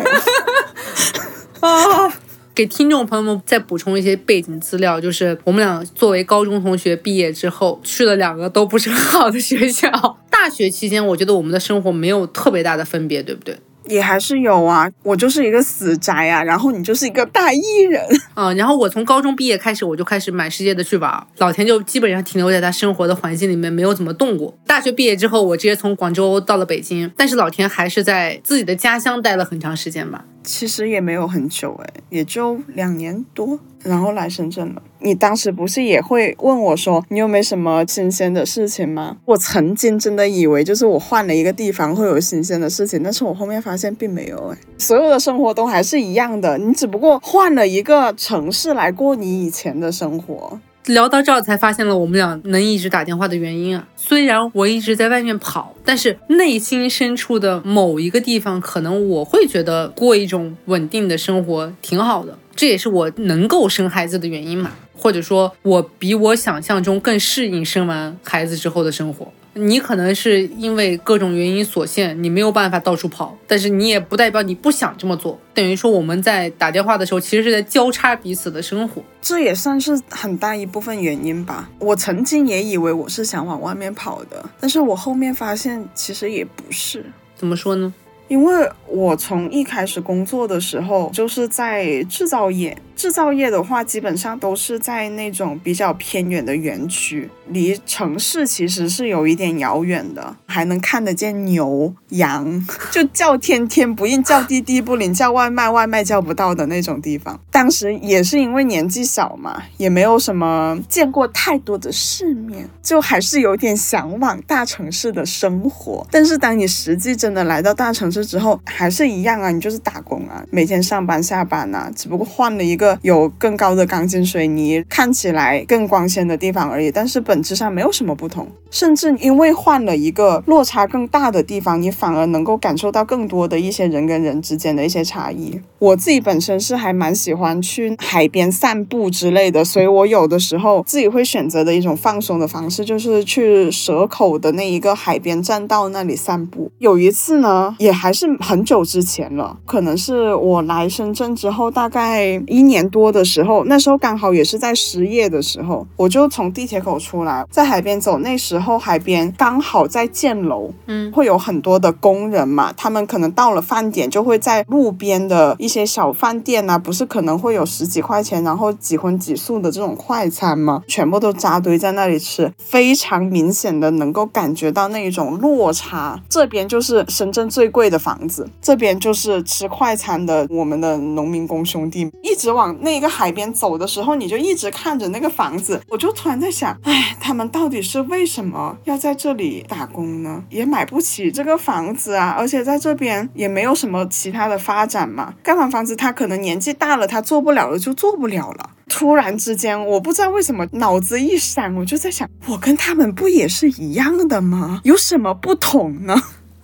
[1.68, 2.14] 啊！
[2.54, 9.90] 给听众朋友们再补充一些背景资料，就是我们俩作为高中同学，毕业之后去了两个都不是很好的学校。
[10.30, 13.58] 大学期间，我觉得我们的生活没有特别大的分别，对不对？
[13.88, 18.02] 也还是有啊，我就是一个死宅啊，然后你就是一个大艺人。
[18.34, 21.26] 嗯，然后我从高中毕业开始，我就开始满世界的去玩。
[21.38, 24.56] 老田就基本上停留在他生活的环境里面，没有怎么动过。
[24.66, 30.24] 大学毕业之后，我直接从广州到了北京，但是老田还是在自己的家乡待了很长时间吧。
[30.46, 34.82] 其实也没有很久哎，也就两年多，然后来深圳了。
[35.00, 39.16] 你当时不是也会问我说，你有没什么新鲜的事情吗？
[39.24, 50.58] 我曾经真的以为就是我换了一个地方会有新鲜的事情，但是我后面发现并没有哎，所有的生活都还是一样的，你只不过换了一个城市来过你以前的生活。
[50.86, 53.86] 聊到这儿才发现了我们俩能一直打电话的原因啊！
[53.96, 62.38] 虽然我一直在外面跑，但是内心深处的某一个地方，可能我会觉得过一种稳定的生活挺好的。
[62.54, 69.30] 这也是我能够生孩子的原因嘛，或者说，我比我想象中更适应生完孩子之后的生活。
[69.58, 75.40] 你可能是因为各种原因所限，你没有办法到处跑，但是你也不代表你不想这么做。
[75.54, 81.70] 等于说我们在打电话的时候，其实是在交叉彼此的生活，这也算是很大一部分原因吧。
[81.78, 87.06] 我曾经也以为我是想往外面跑的，但是我后面发现其实也不是。
[87.34, 87.94] 怎么说呢？
[88.28, 92.76] 因为我从一开始工作的时候就是在制造业。
[92.96, 107.38] 制造业的话，基本上都是在那种比较偏远的园区，离城市其实是有一点遥远的，还能看得见牛羊， 就叫天天不应，叫地地不灵，叫外卖外卖叫不到的那种地方。
[107.52, 116.06] 当时也是因为年纪小嘛，也没有什么见过太多的世面，就还是有点向往大城市的生活。
[116.10, 122.85] 但是当你实际真的来到大城市之后，还是一样啊，你就是打工啊，每天上班下班啊，只不过换了一个。
[123.02, 128.46] 有更高的钢筋水泥，看起来更光鲜的地方而已，但是本质上没有什么不同。
[128.70, 135.58] 甚至因为换了一个落差更大的地方，你反而能够感受到更多的一些人跟人之间的一些差异。
[135.78, 146.70] 我自己本身是还蛮喜欢去海边散步之类的，所以我有的时候自己会选择的一种放松的方式，就是去蛇口的那一个海边栈道那里散步。
[146.78, 152.75] 有一次呢，也还是很久之前了，可能是我来深圳之后大概一年。
[152.76, 158.18] 年多的时候，那时候刚好也是在失业的时候，我就从地铁口出来，在海边走。
[158.18, 170.82] 那时候海边刚好在建楼，嗯，会有很多的工人嘛，他们可能到了饭点就会在路边的一些小饭店啊，不是可能会有十几块钱，然后几荤几素的这种快餐吗？
[170.86, 176.20] 全部都扎堆在那里吃，非常明显的能够感觉到那一种落差。
[176.28, 182.65] 这边就是深圳最贵的房子，这边就是吃快餐的我们的农民工兄弟，一直往。
[182.80, 190.44] 那个海边走的时候，你就一直看着那个房子，我就突然在想，哎，他们到底是为什么要在这里打工呢？
[190.50, 195.34] 也买不起这个房子啊，而且在这边也没有什么其他的发展嘛。
[195.42, 198.70] 盖完房子，他可能年纪大了，他做不了了，就做不了了。
[198.88, 204.80] 突然之间，我不知道为什么脑子一闪，我就在想，我跟他们不也是一样的吗？
[204.84, 206.14] 有什么不同呢？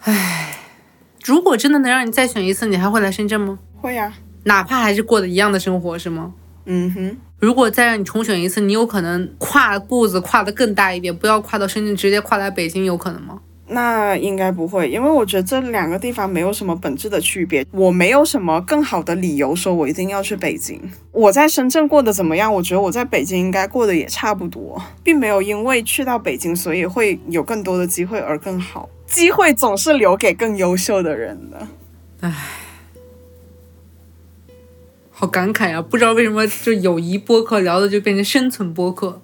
[0.02, 0.56] 唉，
[1.24, 3.58] 如果真的能让你再选一次，你还会来深圳吗？
[3.80, 4.12] 会呀。
[4.44, 6.32] 哪怕还是过的一样的生活，是吗？
[6.66, 7.16] 嗯哼。
[7.38, 13.40] 如果再让你重选一次，你有可能跨步子跨得更大一点，不要跨到深圳，直接跨来北京，有可能吗？
[13.66, 17.66] 那应该不会，因为我觉得这两个地方没有什么本质的区别。
[17.72, 20.80] 我没有什么更好的理由说我一定要去北京。
[21.10, 22.52] 我在深圳过得怎么样？
[22.52, 28.88] 我觉得我在北京应该过得也差不多，并没有因为去到北京，所以会有更多的机会而更好。
[29.06, 31.66] 机会总是留给更优秀的人的。
[32.20, 32.32] 唉。
[35.22, 35.80] 好感慨呀！
[35.80, 39.22] 不知道为什么，就友谊播客聊的就变成生存播客。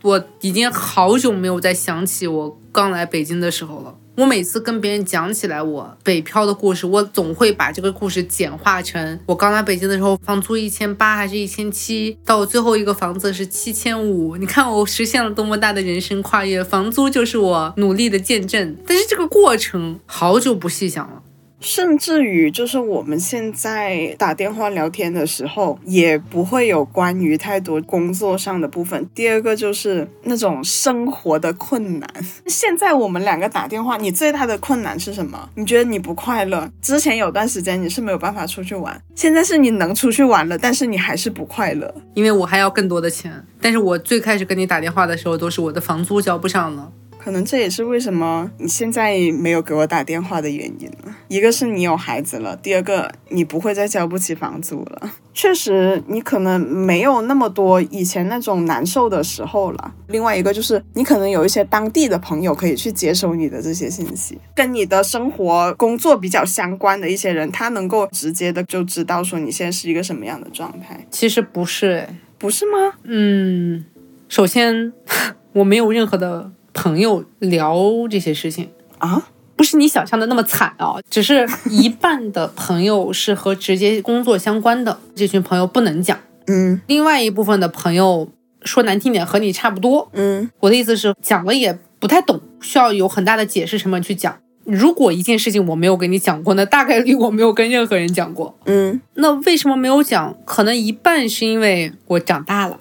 [0.00, 3.94] 我已经好久没有再想起我刚来北京的时候了。
[4.16, 14.38] 我每次跟别人讲起来我北漂的故事，我总会把这个故事简化成我刚来北京的时候，房租一千八还是一千七，到我最后一个房子是七千五。
[14.38, 18.74] 你看我实现了多么大的人生跨越，房租就是我努力的见证。
[18.86, 21.20] 但是这个过程好久不细想了。
[21.64, 29.08] 甚至于，就是我们现在打电话聊天的时候，也不会有关于太多工作上的部分。
[29.14, 32.08] 第二个就是那种生活的困难。
[32.46, 35.48] 现在我们两个打电话，你最大的困难是什么？
[35.54, 36.70] 你觉得你不快乐？
[36.82, 43.32] 之前有段时间你是没有办法出去玩，现在是你能出去玩了，但是你还是不快乐，因为我还要更多的钱。
[43.58, 46.92] 但是我最开始跟你打电话的时候，都是我的房租交不上了。
[47.24, 51.16] 可能这也是为什么你现在没有给我打电话的原因了。
[51.28, 55.10] 一个是你有孩子了，第二个你不会再交不起房租了。
[55.32, 59.94] 确实你可能没有那么多以前那种难受的时候了。
[60.08, 71.06] 另外一个就是你可能有一些当地的朋友可以去接收你的这些信息，跟你的生活、工作比较相关的一些人，他能够直接的就知道说你现在是一个什么样的状态。
[71.10, 72.98] 其实不是，哎，不是吗？
[73.04, 73.86] 嗯，
[74.28, 74.92] 首先
[75.54, 77.78] 我没有任何的朋友聊
[78.10, 78.68] 这些事情。
[78.98, 86.18] 啊，不是你想象的那么惨啊，只是一半的朋友是和直接工作相关的， 这群朋友不能讲。
[86.46, 88.28] 嗯另外一部分的朋友
[88.62, 90.08] 说难听点和你差不多。
[90.12, 94.36] 嗯我的意思是讲了也不太懂，需要有很大的解释成本去讲。
[94.64, 98.54] 如果一件事情我没有跟你讲过，那大概率我没有跟任何人讲过。
[98.64, 100.34] 嗯那为什么没有讲？
[100.44, 102.80] 可能一半是因为我长大了，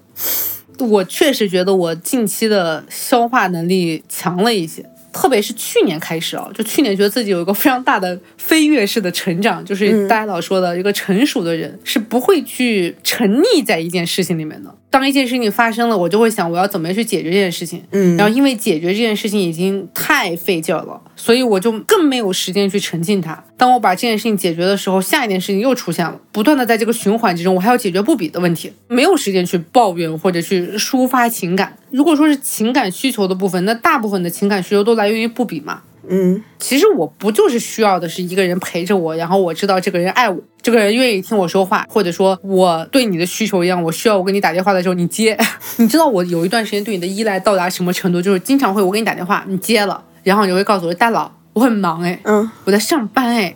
[0.80, 4.86] 我确实觉得我近期的消化能力强了一些。
[5.12, 14.76] 特别是去年开始啊，就去年觉得自己有一个非常大的飞跃式的成长，就是嗯大家老说的一个成熟的人是不会去沉溺在一件事情里面的。
[14.94, 17.82] 当一件事情发生了，我就会想我要怎么样去解决这件事情。
[17.90, 23.44] 嗯，然后因为解决这件事情已经太费劲儿了，所以我就更没有时间去沉浸它。
[23.58, 31.76] 当我把这件事情解决的时候，下一件事情又出现了，不断的在这个循环之中，我还要解决不比的问题，没有时间去抱怨或者去抒发情感。
[31.90, 35.82] 如果说是情感需求的部分，那大部分的情感需求都来源于不比嘛。
[36.10, 45.38] 嗯其实我不就是需要的是一个人陪着我，然后我知道这个人爱我，这个人愿意听我说话，或者说我对你的需求一样，我需要我给你打电话的时候你接。
[45.78, 48.22] 你知道我有一段时间对你的依赖到达什么程度？
[48.22, 53.56] 就是经常会我给你打电话，你接了，然后你会告诉我大佬我很忙哎，嗯我在上班哎，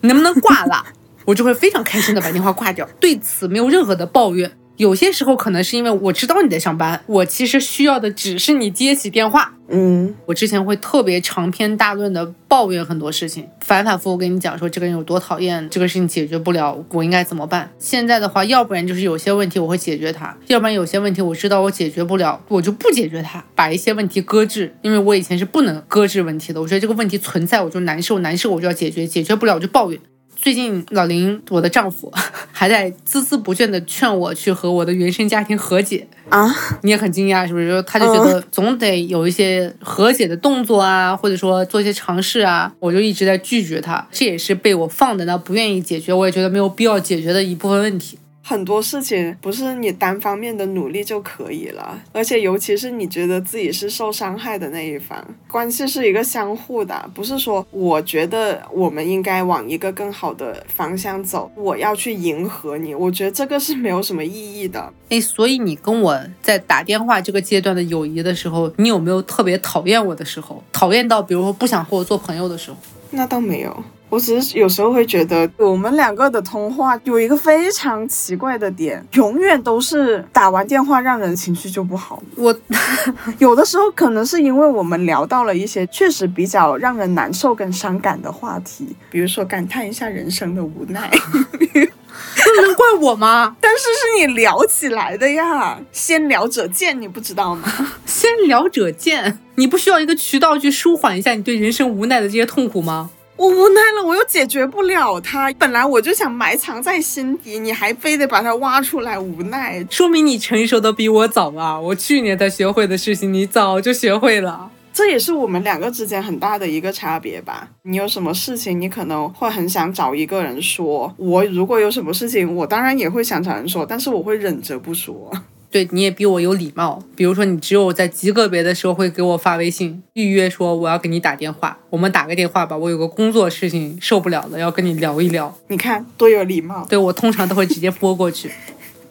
[0.00, 0.84] 你能不能挂了？
[1.26, 4.50] 我就会非常开心的把电话挂掉，对此没有任何的抱怨。
[4.76, 17.70] 有些时候可能是因为我知道你在上班，我其实需要的只是你接起电话，嗯我之前会特别长篇大论的抱怨很多事情，反反复复跟你讲说这个人有多讨厌，这个事情解决不了，我应该怎么办？
[17.78, 24.74] 现在的话，要不然就是有些问题我会解决它，要不然有些问题我知道我解决不了，我就不解决它，把一些问题搁置。
[24.82, 30.00] 因为我以前是不能搁置问题的，我觉得这个问题存在我就难受，难受我就要解决，解决不了我就抱怨。
[30.36, 32.12] 最近老林，我的丈夫
[32.52, 37.82] 还在孜孜不倦地劝我去和我的原生家庭和解，啊，你也很惊讶，是不是？
[37.84, 48.18] 他就觉得总得有一些和解的动作啊，或者说做一些尝试啊，我就一直在拒绝他，这也是被我放在那不愿意解决，我也觉得没有必要解决的一部分问题。
[48.46, 64.92] 很多事情不是你单方面的努力就可以了，而且尤其是你觉得自己是受伤害的那一方，关系是一个相互的，不是说我觉得我们应该往一个更好的方向走，我要去迎合你，我觉得这个是没有什么意义的。
[65.08, 70.62] 哎，所以你跟我在打电话这个阶段的友谊的时候，你有没有特别讨厌我的时候？
[70.70, 72.76] 讨厌到比如说不想和我做朋友的时候？
[73.10, 82.22] 那倒没有，我只是有时候会觉得我们两个的通话有一个非常奇怪的点，永远都是打完电话让人情绪就不好。
[82.36, 82.56] 我
[83.38, 91.10] 有的时候可能是因为我们聊到了一些确实比较让人难受跟伤感的话题，比如说感叹一下人生的无奈，
[91.74, 93.56] 这能怪我吗？
[93.60, 97.68] 但是是你聊起来的呀，先聊者见，你不知道吗？
[98.06, 103.10] 先聊者见，你不需要一个渠道去舒缓一下你对人生无奈的这些痛苦吗？
[103.36, 105.52] 我无奈了，我又解决不了它。
[105.54, 109.84] 本来我就想埋藏在心底，你还非得把它挖出来，无奈。
[109.90, 111.78] 说明你成熟的比我早啊！
[111.78, 114.70] 我去年才学会的事情，你早就学会了。
[114.92, 117.68] 这也是我们两个之间很大的一个差别吧。
[117.82, 121.12] 你有什么事情，你可能会很想找一个人说。
[121.16, 125.32] 我如果有什么事情，我当然也会想找人说，但是我会忍着不说。
[125.74, 127.02] 对，你也比我有礼貌。
[127.16, 135.52] 比如说，你只有在极个别的时候会给我发微信预约说我要给你打电话，我们打个电话吧，我有个工作事情受不了了，要跟你聊一聊。
[135.66, 136.86] 你看多有礼貌。
[136.88, 138.52] 对我通常都会直接拨过去。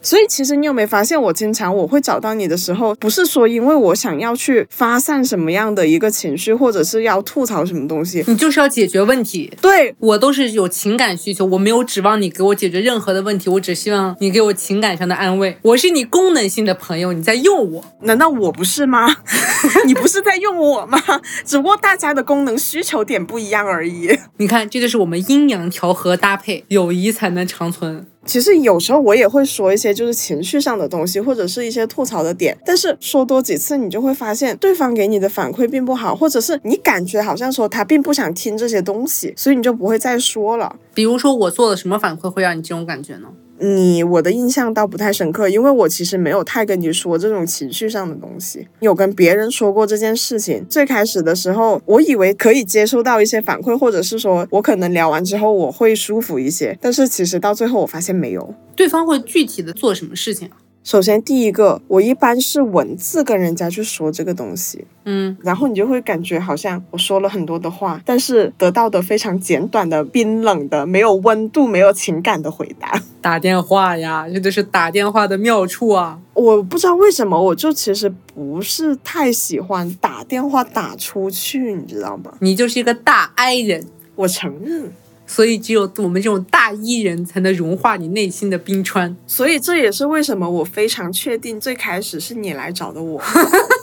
[0.04, 8.24] 所以其实你有没有发现，我经常我会找到你的时候，不是说因为我想要去发散什么样的一个情绪，或者是要吐槽什么东西。
[8.28, 9.52] 你就是要解决问题。
[9.62, 15.58] 对，我都是有情感需求，我没有指望你给我解决任何的问题，我只希望你给我情感上的安慰。
[15.62, 17.86] 我是你功能性的朋友，你在用我。
[18.02, 19.08] 难道我不是吗？
[19.88, 21.02] 你不是在用我吗？
[21.46, 24.20] 只不过大家的功能需求点不一样而已。
[24.38, 28.06] 你看，这就是我们阴阳调和搭配，友谊才能长存。
[28.26, 40.76] 其实有时候我也会说一些就是情绪上的东西，或者是一些吐槽的点，但是说多几次，你就会发现对方给你的反馈并不好，或者是你感觉好像说他并不想听这些东西，所以你就不会再说了。
[40.94, 43.28] 比如说，我做了什么反馈会让你这种感觉呢？
[43.64, 48.68] 你我的印象倒不太深刻，因为我其实没有太跟你说这种情绪上的东西。
[48.82, 58.54] 有跟别人说过这件事情，最开始的时候，我以为可以接收到一些反馈，或者是说我可能聊完之后我会舒服一些，但是其实到最后我发现没有。
[58.76, 60.50] 对方会具体的做什么事情？
[60.84, 73.02] 首先，第一个，我一般是文字跟人家去说这个东西，嗯，然后你就会感觉好像我说了很多的话，但是得到的非常简短的、冰冷的、没有温度、没有情感的回答。
[73.22, 76.20] 打电话呀，这就是打电话的妙处啊。
[76.34, 82.34] 我不知道为什么，我就其实不是太喜欢打电话打出去，你知道吗？
[82.40, 84.92] 你就是一个大 I 人，我承认。
[85.34, 89.18] 所以只有我们这种大 E 人才能融化你内心的冰川。
[89.26, 93.20] 所以这也是为什么我非常确定最开始是你来找的我。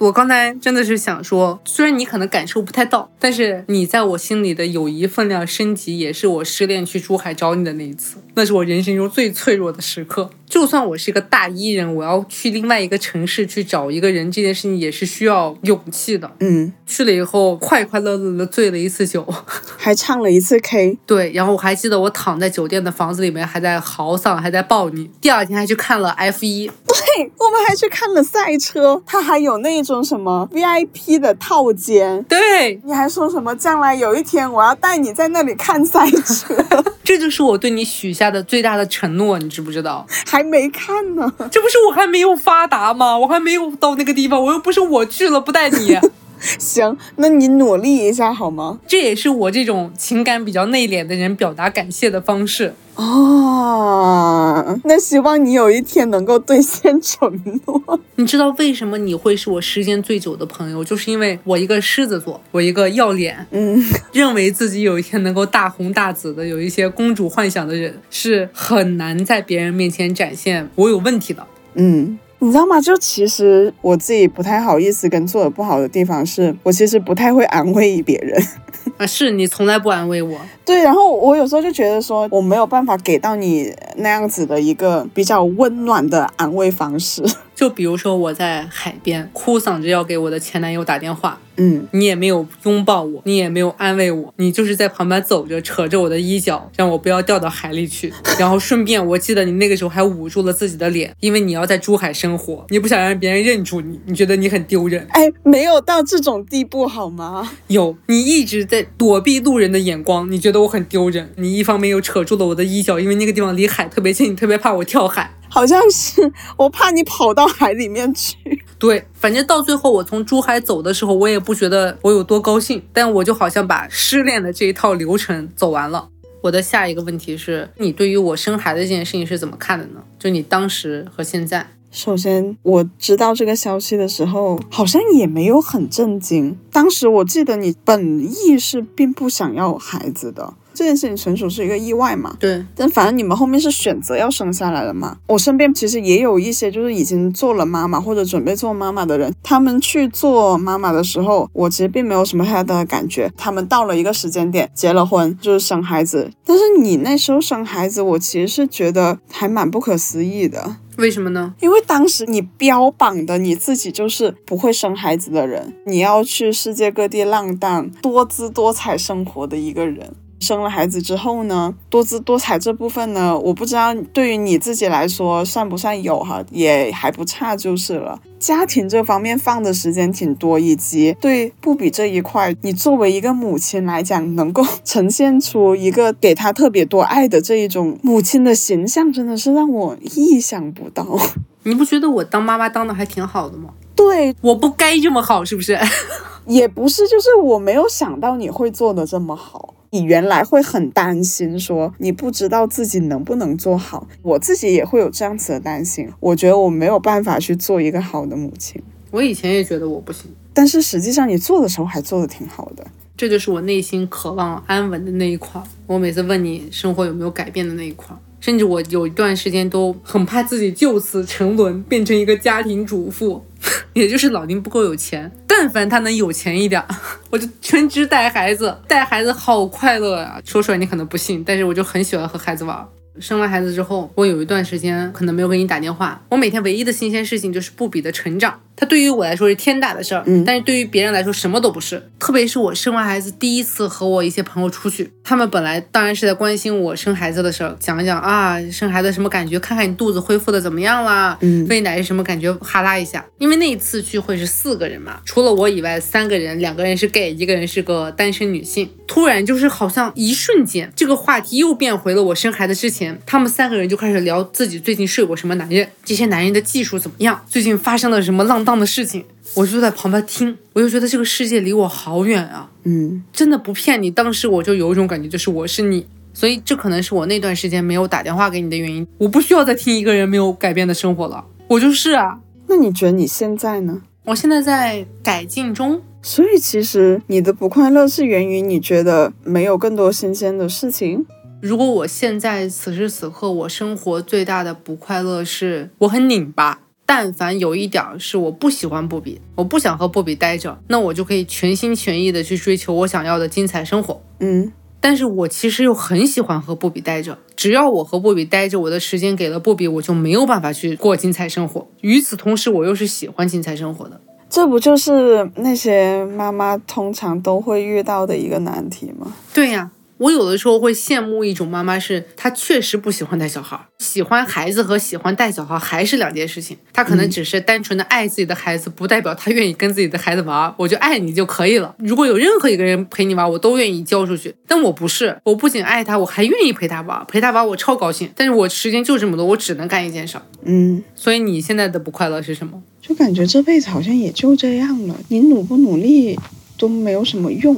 [0.00, 10.30] 我刚才真的是想说，虽然你可能感受不太到，但是你在我心里的友谊分量升级，也是我失恋去珠海找你的那一次，那是我人生中最脆弱的时刻。
[10.48, 16.28] 就算我是一个大一人，我要去另外一个城市去找一个人，这件事情也是需要勇气的。
[16.40, 19.24] 嗯，去了以后，快快乐乐的醉了一次酒，
[19.78, 20.98] 还唱了一次 K。
[21.06, 25.08] 对，然后我还记得我躺在酒店的房子里面，还在嚎丧，还在抱你。
[25.20, 32.22] 第二天还去看了 F 一，对，我们还去看了赛车，它还有那种什么 VIP 的套间。
[32.28, 36.54] 对，你还说什么将来有一天我要带你在那里看赛车，
[37.02, 40.06] 这就是我对你许下的最大的承诺，你知不知道？
[40.26, 43.18] 还没看呢，这不是我还没有发达吗？
[43.18, 45.98] 我还没有到那个地方，我又不是我去了不带你。
[46.58, 48.78] 行，那你努力一下好吗？
[48.86, 52.74] 这也是我这种情感比较内敛的人表达感谢的方式。
[52.96, 58.00] 哦，那希望你有一天能够兑现承诺。
[58.16, 60.84] 你知道为什么你会是我时间最久的朋友？
[60.84, 63.82] 就是因为我一个狮子座，我一个要脸，嗯，
[64.12, 71.46] 认为自己有一天能够大红大紫的，有一些公主幻想的人，是很难在别人面前展现我有问题的。
[71.74, 72.18] 嗯。
[72.42, 72.80] 你知道吗？
[72.80, 78.42] 就其实我自己不太好意思跟做的不好的地方，是我其实不太会安慰别人。
[78.96, 80.38] 啊，是你从来不安慰我。
[80.64, 87.22] 对，然后我有时候就觉得说，我没有办法给到你那样子的一个比较温暖的安慰方式。
[87.60, 98.10] 就比如说我在海边哭丧着要给我的前男友打电话，嗯，你也没有拥抱我，你也没有安慰我，你就是在旁边走着，扯着我的衣角，让我不要掉到海里去。
[98.38, 105.06] 然后顺便，我记得你那个时候还捂住了自己的脸，因为你要在珠海生活，你不想让别人认出你，你觉得你很丢人。
[105.10, 107.52] 哎，没有到这种地步好吗？
[107.68, 111.30] 有，你一直在躲避路人的眼光，你觉得我很丢人。
[111.36, 115.30] 你一方面又扯住了我的衣角，因为那个地方离海特别近，你特别怕我跳海。
[115.50, 118.36] 好像是我怕你跑到海里面去。
[118.78, 126.08] 对，反正到最后我从珠海走的时候，我也不觉得我有多高兴，但我就好像把失恋的这一套流程走完了。
[126.42, 130.02] 我的下一个问题是你对于我生孩子这件事情是怎么看的呢？
[130.18, 131.72] 就你当时和现在。
[131.90, 136.56] 首先，我知道这个消息的时候，好像也没有很震惊。
[136.70, 140.54] 当时我记得你本意是并不想要孩子的。
[140.80, 142.34] 这件事情纯属是一个意外嘛？
[142.40, 145.18] 对，但反正你们后面是选择要生下来了嘛。
[145.26, 153.30] 我身边其实也有一些就是已经做了妈妈或者准备做妈妈的人，他们去做妈妈的时候，我其实并没有什么太大的感觉。
[153.36, 156.30] 他们到了一个时间点，结了婚就是生孩子。
[156.46, 160.76] 但是你那时候生孩子，我其实是觉得还蛮不可思议的。
[160.96, 161.54] 为什么呢？
[161.60, 170.14] 因为当时你标榜的你自己就是不会生孩子的人，你要去世界各地浪荡、多姿多彩生活的一个人。
[170.40, 178.18] 生了孩子之后呢，多姿多彩这部分呢，我不知道对于你自己来说算不算有哈，也还不差就是了。
[178.38, 191.06] 家庭这方面放的时间挺多，以及对布比这一块，你作为一个母亲来讲，能够 呈现出一个给他特别多爱的这一种母亲的形象，真的是让我意想不到。
[191.64, 193.68] 你不觉得我当妈妈当的还挺好的吗？
[193.94, 195.78] 对，我不该这么好，是不是？
[196.46, 199.74] 也不是，就是我没有想到你会做的这么好。
[199.92, 206.08] 你原来会很担心，说你不知道自己能不能做好，我自己也会有这样子的担心。
[206.20, 208.80] 我觉得我没有办法去做一个好的母亲。
[209.10, 212.86] 我以前也觉得我不行，但是实际上你做的时候还做的挺好的。
[213.16, 215.60] 这就是我内心渴望安稳的那一块。
[215.88, 223.42] 我每次问你生活有没有改变的那一块，甚至我有一段时间都很怕自己就此沉沦，变成一个家庭主妇。
[223.94, 226.82] 也就是老丁不够有钱，但凡他能有钱一点，
[227.30, 230.40] 我就全职带孩子，带孩子好快乐呀！
[230.44, 232.86] 说出来你可能不信，但是我就很喜欢和孩子玩。
[233.18, 238.60] 生完孩子之后，我有一段时间可能没有给你打电话，我每天唯一的新鲜事情就是布比的成长。
[238.80, 242.02] 它对于我来说是天大的事儿，嗯但是对于别人来说什么都不是。
[242.18, 253.22] 特别是我生完孩子第一次和我一些朋友出去，他们本来当然是在关心我生孩子的事儿，讲一讲啊生孩子什么感觉，看看你肚子恢复的怎么样啦，嗯喂奶是什么感觉，哈拉一下。
[253.36, 258.88] 因为那一次聚会是四个人嘛，除了我以外三个人，两个人是 gay，一个人是个单身女性。
[259.06, 269.24] 突然就是好像一瞬间，这个话题又变回了我生孩子之前，他们三个人就开始聊自己最近睡过什么男人，这些男人的技术怎么样，最近发生了什么浪荡的事情。
[269.54, 272.70] 我就在旁边听，我就觉得这个世界离我好远啊！
[272.84, 279.04] 嗯真的不骗你，当时我就有一种感觉，就是我是你，所以这可能是我那段时间没有打电话给你的原因。
[279.18, 282.38] 我不需要再听一个人没有改变的生活了，我就是啊。
[282.68, 284.02] 那你觉得你现在呢？
[284.26, 291.26] 我现在在改进中，所以其实你的不快乐是源于你觉得没有更多新鲜的事情。
[291.60, 296.80] 如果我现在此时此刻我生活最大的不快乐是我很拧巴，
[297.12, 304.22] 但凡有一点儿是我不喜欢布比，我不想和布比待着，那我就可以全心全意的去追求我想要的精彩生活。
[304.38, 311.84] 嗯但是我其实又很喜欢和布比待着，只要我和布比待着，我的时间给了布比，我就没有办法去过精彩生活。
[312.02, 314.20] 与此同时，我又是喜欢精彩生活的。
[314.48, 319.32] 这不就是那些妈妈通常都会遇到的一个难题吗？
[319.52, 319.90] 对呀、
[320.20, 326.76] 我有的时候会羡慕一种妈妈，是她确实不喜欢带小孩儿，喜欢孩子和喜欢带小孩还是两件事情。
[326.92, 330.74] 她可能只是单纯的爱自己的孩子，不代表她愿意跟自己的孩子玩儿。
[330.76, 331.94] 我就爱你就可以了。
[331.98, 334.54] 如果有任何一个人陪你玩，我都愿意交出去。
[334.66, 338.30] 但我不是，我不仅爱他，我还愿意陪他玩，陪他玩我超高兴。
[338.36, 340.42] 但是我时间就这么多，我只能干一件事儿。
[340.64, 342.82] 嗯，所以你现在的不快乐是什么？
[343.00, 346.38] 就感觉这辈子好像也就这样了，你努不努力
[346.76, 347.74] 都没有什么用。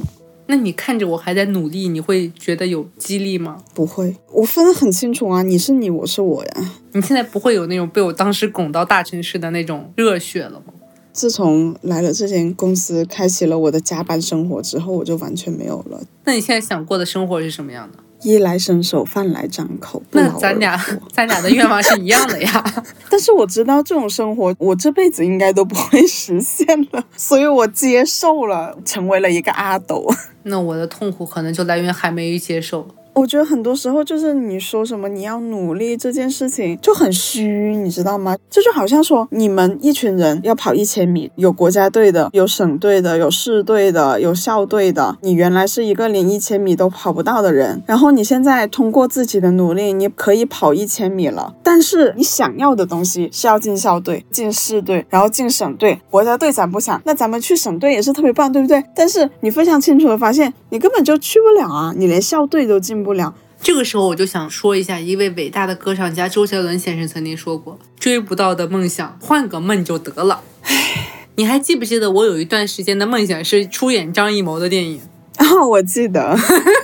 [0.47, 3.63] 那你看着我还在努力，你会觉得有激励吗？
[3.73, 6.71] 不会，我分得很清楚啊，你是你，我是我呀。
[6.91, 10.73] 你现在不会有那种被我当时拱到大城市的那种热血了吗？
[11.11, 16.01] 自从来了这间公司，开启了我的加班生活之后，我就完全没有了。
[16.25, 17.99] 那你现在想过的生活是什么样的？
[18.23, 20.79] 衣来伸手，饭来张口，那咱俩
[21.11, 22.63] 咱俩的愿望是一样的呀。
[23.09, 30.07] 但是我知道这种生活，我这辈子应该都不会实现了， 所以我接受了，成为了一个阿斗。
[30.43, 32.87] 那我的痛苦可能就来源于还没接受。
[33.15, 38.35] 我觉得很多时候就是你说什么你要努力这件事情就很虚，你知道吗？
[38.49, 45.17] 这就好像说你们一群人要跑一千米，有国家队的，有省队的，有市队的，有校队的。
[45.21, 51.53] 你原来是一个连一千米都跑不到的人，然后你现在通过自己的努力，你可以跑一千米了。
[51.61, 58.83] 但是你想要的东西是要进校队、进市队，然后进省队、国家队，咱不想，那咱们去省队也是特别棒，对不对？
[58.95, 63.35] 但是你非常清楚的发现，你根本就去不了啊，你连校队都进不了。
[63.61, 70.41] 这个时候我就想说一下，一位伟大的歌唱家周杰伦先生曾经说过：“追不到的梦想，换个梦就得了。
[71.35, 75.01] ”你还记不记得我有一段时间的梦想是出演张艺谋的电影，
[75.39, 76.37] 哦，我记得，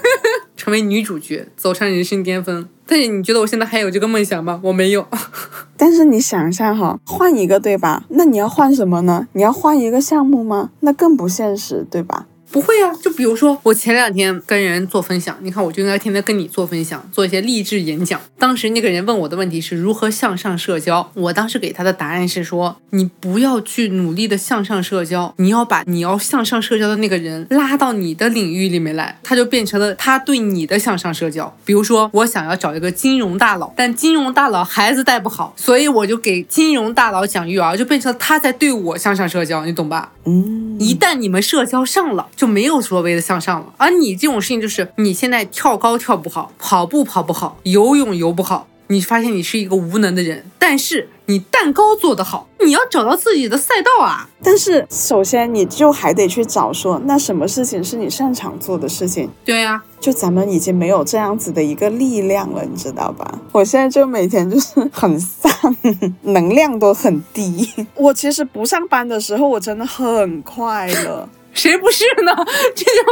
[0.57, 2.67] 成为女主角，走上人生巅峰？
[2.87, 4.59] 但是你觉得我现在还有这个梦想吗？
[4.63, 5.05] 我没有。
[5.77, 8.03] 但是你想一下哈，换一个对吧？
[8.09, 9.27] 那你要换什么呢？
[9.33, 10.71] 你要换一个项目吗？
[10.79, 12.25] 那更不现实，对吧？
[12.51, 18.19] 不会啊，就比如说我前两天跟人做分享，你看我就应该天天跟你做分享，做一些励志演讲。
[18.37, 31.55] 当时那个人问我的问题是如何向上社交，我当时给他的答案是说，你不要去努力的向上社交，你要把你要向上社交的那个人拉到你的领域里面来，他就变成了他对你的向上社交。
[31.63, 40.13] 比如说我想要找一个金融大佬，但金融大佬孩子带不好，所以我就给金融大佬讲育儿，就变成了他在对我向上社交，你懂吧？
[40.25, 43.73] 嗯，一旦你们社交上了，就没有所谓的向上了。
[43.75, 50.45] 而你这种事情，就是你现在跳高跳不好，跑步跑不好，游泳游不好，你发现你是一个无能的人。
[50.57, 54.29] 但是你蛋糕做得好，你要找到自己的赛道啊。
[54.41, 59.29] 但是首先你就还得去找说，那什么事情是你擅长做的事情？
[59.43, 63.37] 对呀、就咱们已经没有这样子的一个力量了，你知道吧？
[63.51, 65.75] 我现在就每天就是 很丧，
[66.21, 67.69] 能量都很低。
[67.95, 71.27] 我其实不上班的时候，我真的很快乐。
[71.53, 72.33] 谁不是呢？
[72.75, 73.03] 这就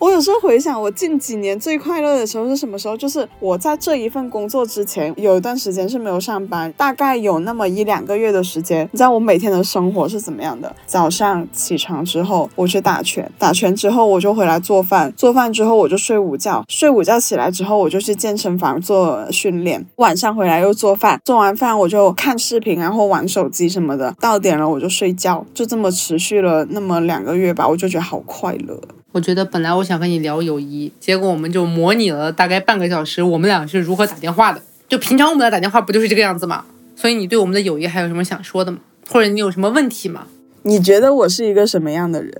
[0.00, 2.96] 我有时候回想，我近几年最快乐的时候是什么时候？
[2.96, 8.88] 就是我在这一份工作之前，有一段时间是没有上班，大概有那么一两个月的时间。
[8.92, 10.74] 你知道我每天的生活是怎么样的？
[10.86, 28.78] 早上起床之后，我去打拳，打拳之后我就回来做饭，做饭之后我就睡午觉，睡午觉起来之后我就去健身房做训练，晚上回来又做饭，做完饭我就看视频，然后玩手机什么的，到点了我就睡觉，就这么持续了那么两个月吧，我就觉得好快乐。
[29.12, 34.60] 我觉得本来我想跟你聊友谊，结果我们就模拟了大概半个小时，我们俩是如何打电话的。
[34.88, 36.64] 就平常我们俩打电话不就是这个样子吗？
[36.96, 38.78] 所以你对我们的友谊还有什么想说的吗？
[39.08, 40.26] 或者你有什么问题吗？
[40.62, 42.32] 你觉得我是一个什么样的人？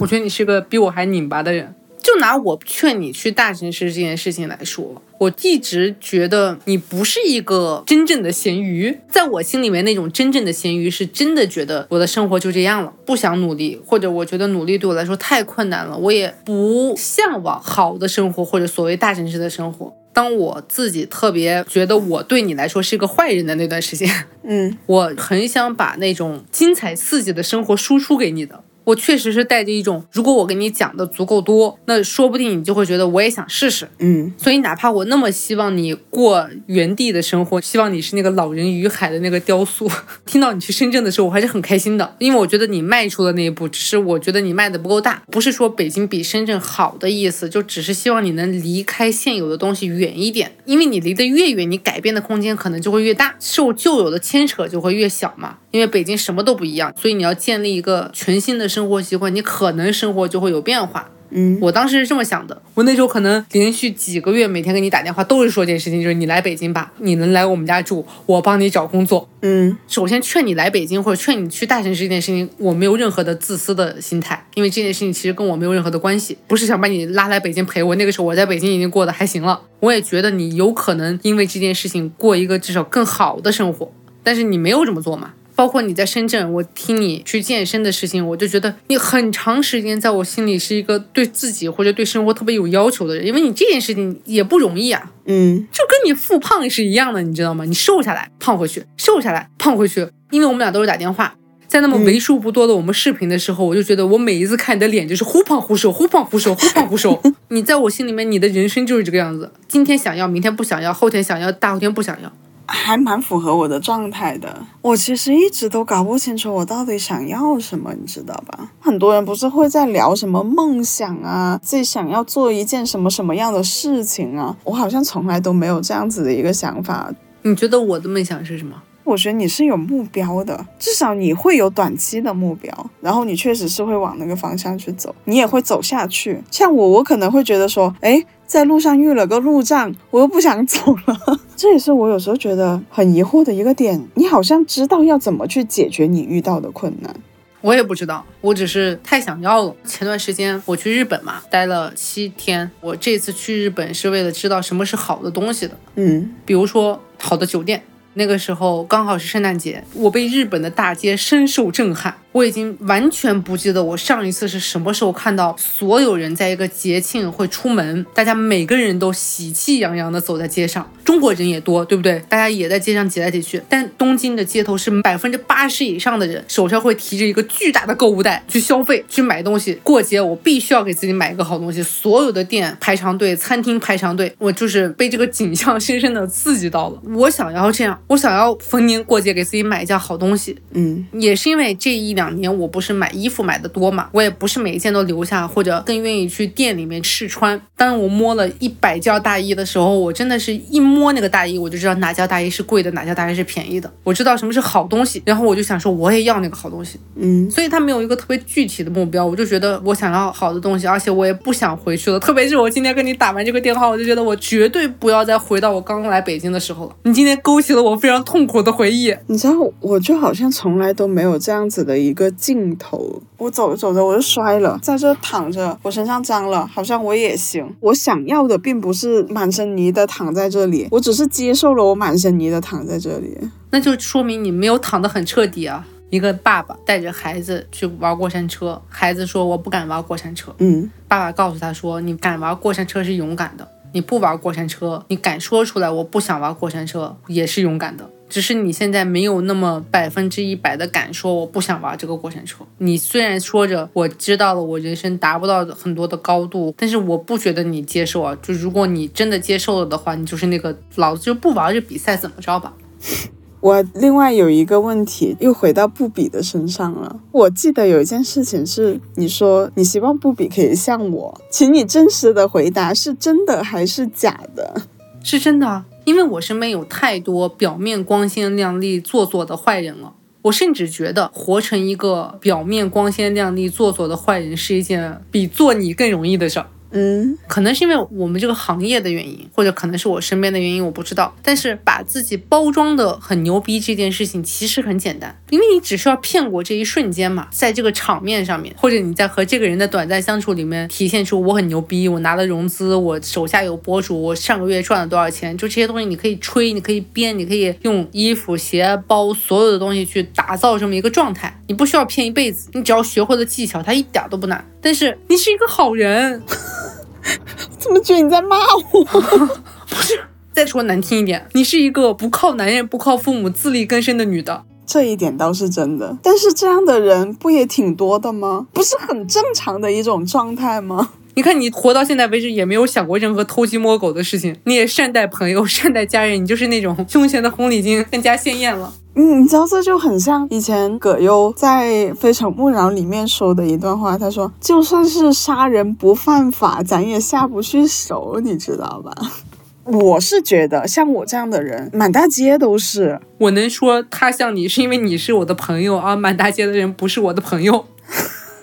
[0.00, 1.74] 我觉得你是个比我还拧巴的人。
[2.02, 8.98] 就拿我劝你去大城市这件事情来说，我一直觉得你不是一个真正的咸鱼。
[9.10, 19.94] 在我心里面，那种真正的咸鱼是真的觉得我的生活就这样了，不想努力，或者我觉得努力对我来说太困难了，我也不向往好的生活或者所谓大城市的生活。
[20.12, 24.10] 当我自己特别觉得我对你来说是个坏人的那段时间，
[24.42, 28.64] 嗯，我很想把那种精彩刺激的生活输出给你的。
[28.90, 33.88] 我确实是带着一种，如果我跟你讲的足够多，那说不定你就会觉得我也想试试。
[33.98, 39.88] 嗯，所以哪怕我那么希望你过原地的生活，希望你是那个老人与海的那个雕塑，
[40.26, 55.58] 听到你去深圳的时候，我还是很开心的，因为我觉得你迈出了那一步，只是我觉得你迈的不够大，不是说北京比深圳好的意思，就只是希望你能离开现有的东西远一点，因为你离得越远，你改变的空间可能就会越大，受旧有的牵扯就会越小嘛。
[55.70, 61.10] 因为北京什么都不一样，所以你要建立一个全新的生活习惯，你可能生活就会有变化。
[61.32, 69.28] 嗯，我当时是这么想的，我那时候可能连续几个月每天给你打电话，都是说这件事情，就是你来北京吧，你能来我们家住，我帮你找工作。
[69.42, 77.94] 嗯，首先劝你来北京或者劝你去大城市这件事情，我没有任何的自私的心态，因为这件事情其实跟我没有任何的关系，不是想把你拉来北京陪我。
[77.94, 83.92] 那个时候我在北京已经过得还行了，我也觉得你有可能因为这件事情过一个至少更好的生活，
[84.24, 85.34] 但是你没有这么做嘛。
[85.60, 97.66] 包括你在深圳，我听你去健身的事情，我就觉得你很长时间在我心里是一个对自己或者对生活特别有要求的人，因为你这件事情也不容易啊，嗯，就跟你复胖是一样的，你知道吗？
[97.66, 101.34] 你瘦下来胖回去，瘦下来胖回去，因为我们俩都是打电话，
[101.68, 107.20] 在那么为数不多的我们视频的时候，我就觉得我每一次看你的脸就是忽胖忽瘦，忽胖忽瘦，忽胖忽瘦。
[107.48, 112.32] 你在我心里面，你的人生就是这个样子，今天想要，明天不想要，后天想要，大后天不想要。
[112.72, 114.64] 还蛮符合我的状态的。
[114.80, 118.70] 我其实一直都搞不清楚我到底想要什么，你知道吧？
[118.78, 124.56] 很多人不是会在聊什么梦想啊，自己想要做一件什么什么样的事情啊？
[124.64, 127.12] 我好像从来都没有这样子的一个想法。
[127.42, 128.76] 你觉得我的梦想是什么？
[129.02, 136.40] 我觉得你是有目标的，至少你会有短期的目标，然后你确实是会往那个方向去走，你也会走下去。
[136.50, 141.40] 像我，我可能会觉得说，哎，在路上遇了个路障，我又不想走了。
[141.54, 144.04] 这也是我有时候觉得很疑惑的一个点。
[144.16, 147.14] 你好像知道要怎么去解决你遇到的困难，
[147.60, 149.72] 我也不知道，我只是太想要了。
[149.84, 152.68] 前段时间我去日本嘛，待了七天。
[152.80, 157.80] 我这次去日本是为了知道什么是好的东西的，嗯比如说好的酒店。
[158.14, 162.12] 那个时候刚好是圣诞节，我被日本的大街深受震撼。
[162.32, 170.88] 我已经完全不记得我上一次是什么时候看到所有人在一个节庆会出门，大家每个人都喜气洋洋的走在街上。
[171.04, 172.22] 中国人也多，对不对？
[172.28, 173.60] 大家也在街上挤来挤去。
[173.68, 179.74] 但东京的街头是百分之八十以上的人手上会提着一个巨大的购物袋去消费、去买东西。
[179.82, 187.02] 过节我必须要给自己买一个好东西，所有的店排长队，餐厅排长队，我就是被这个景象深深的刺激到了。
[187.16, 190.56] 我想要这样，我想要逢年过节给自己买一件好东西。
[190.72, 197.58] 嗯也是因为这一两年我不是买衣服买的多嘛，我也不是每一件都留下，或者更愿意去店里面试穿。
[197.74, 203.90] 当我摸了一百件大衣的时候，我真的是一摸那个大衣，我就知道哪件大衣是贵的，哪件大衣是便宜的。
[204.04, 207.00] 我知道什么是好东西，然后我就想说我也要那个好东西。
[207.16, 212.20] 嗯所以他没有一个特别具体的目标，我就觉得我想要好的东西，而且我也不想回去了。
[212.20, 216.96] 特别是我今天跟你打完这个电话，我就觉得我绝对不要再回到我刚来北京的时候了。
[217.04, 219.14] 你今天勾起了我非常痛苦的回忆。
[219.26, 223.22] 你知道，我就好像从来都没有这样子的一个镜头。
[223.36, 227.74] 我走着走着我就摔了，在这躺着，我身上脏了，好像我也行。
[227.80, 233.36] 我想要的并不是满身泥的躺在这里，我只是接受了我满身泥的躺在这里。
[233.70, 235.86] 那就说明你没有躺得很彻底啊。
[236.10, 248.10] 一个爸爸带着孩子去玩过山车，孩子说我不敢玩过山车，嗯爸爸告诉他说你敢玩过山车是勇敢的，你不玩过山车，你敢说出来我不想玩过山车也是勇敢的。
[248.30, 252.64] 只是你现在没有那么百分之一百的敢说我不想玩这个过山车。
[252.78, 258.34] 你虽然说着我知道了我人生达不到很多的高度，但是我不觉得你接受啊。
[258.40, 262.72] 就如果你真的接受了的话，你就是那个老子就不玩这比赛怎么着吧。
[263.60, 267.20] 我另外有一个问题，又回到布比的身上了。
[267.30, 274.80] 我记得有一件事情是，你说你希望布比可以像我，请你真实的回答是真的还是假的？
[275.22, 280.14] 是真的啊，因为我身边有太多表面光鲜亮丽、做作的坏人了。
[280.42, 286.66] 我甚至觉得活成一个表面光鲜亮丽、做作的坏人是一件比做你更容易的事儿。
[286.92, 291.34] 嗯，可能是因为我们这个行业的原因，或者可能是我身边的原因，我不知道。
[291.42, 311.56] 但是把自己包装的很牛逼这件事情其实很简单，因为你只需要骗过这一瞬间嘛，在这个场面上面，或者你在和这个人的短暂相处里面体现出我很牛逼，我拿了融资，我手下有博主，我上个月赚了多少钱，就这些东西你可以吹，你可以编，你可以用衣服、鞋、包所有的东西去打造这么一个状态。
[311.68, 314.64] 你不需要骗一辈子，你只要学会了技巧，它一点都不难。
[314.80, 316.42] 但是你是一个好人。
[317.78, 318.56] 怎么觉得你在骂
[318.92, 319.04] 我？
[319.88, 320.20] 不是，
[320.52, 324.64] 再说难听一点，你是一个不靠男人、不靠父母自力更生的女的。
[324.86, 328.66] 这一点倒是真的，但是这样的人不也挺多的吗？
[328.72, 331.10] 不是很正常的一种状态吗？
[331.34, 338.92] 你看，你活到现在为止也没有想过任何偷鸡摸狗的事情，你也善待朋友、 善待家人，你就是那种胸前的红领巾更加鲜艳了。
[339.14, 349.12] 嗯，你知道这就很像以前葛优在《非诚勿扰》里面说的一段话，他说：“就算是杀人不犯法，咱也下不去手，你知道吧？”
[349.84, 353.18] 我是觉得像我这样的人，满大街都是。
[353.38, 357.86] 我能说他像你，是因为你是我的朋友，啊满大街的人不是我的朋友。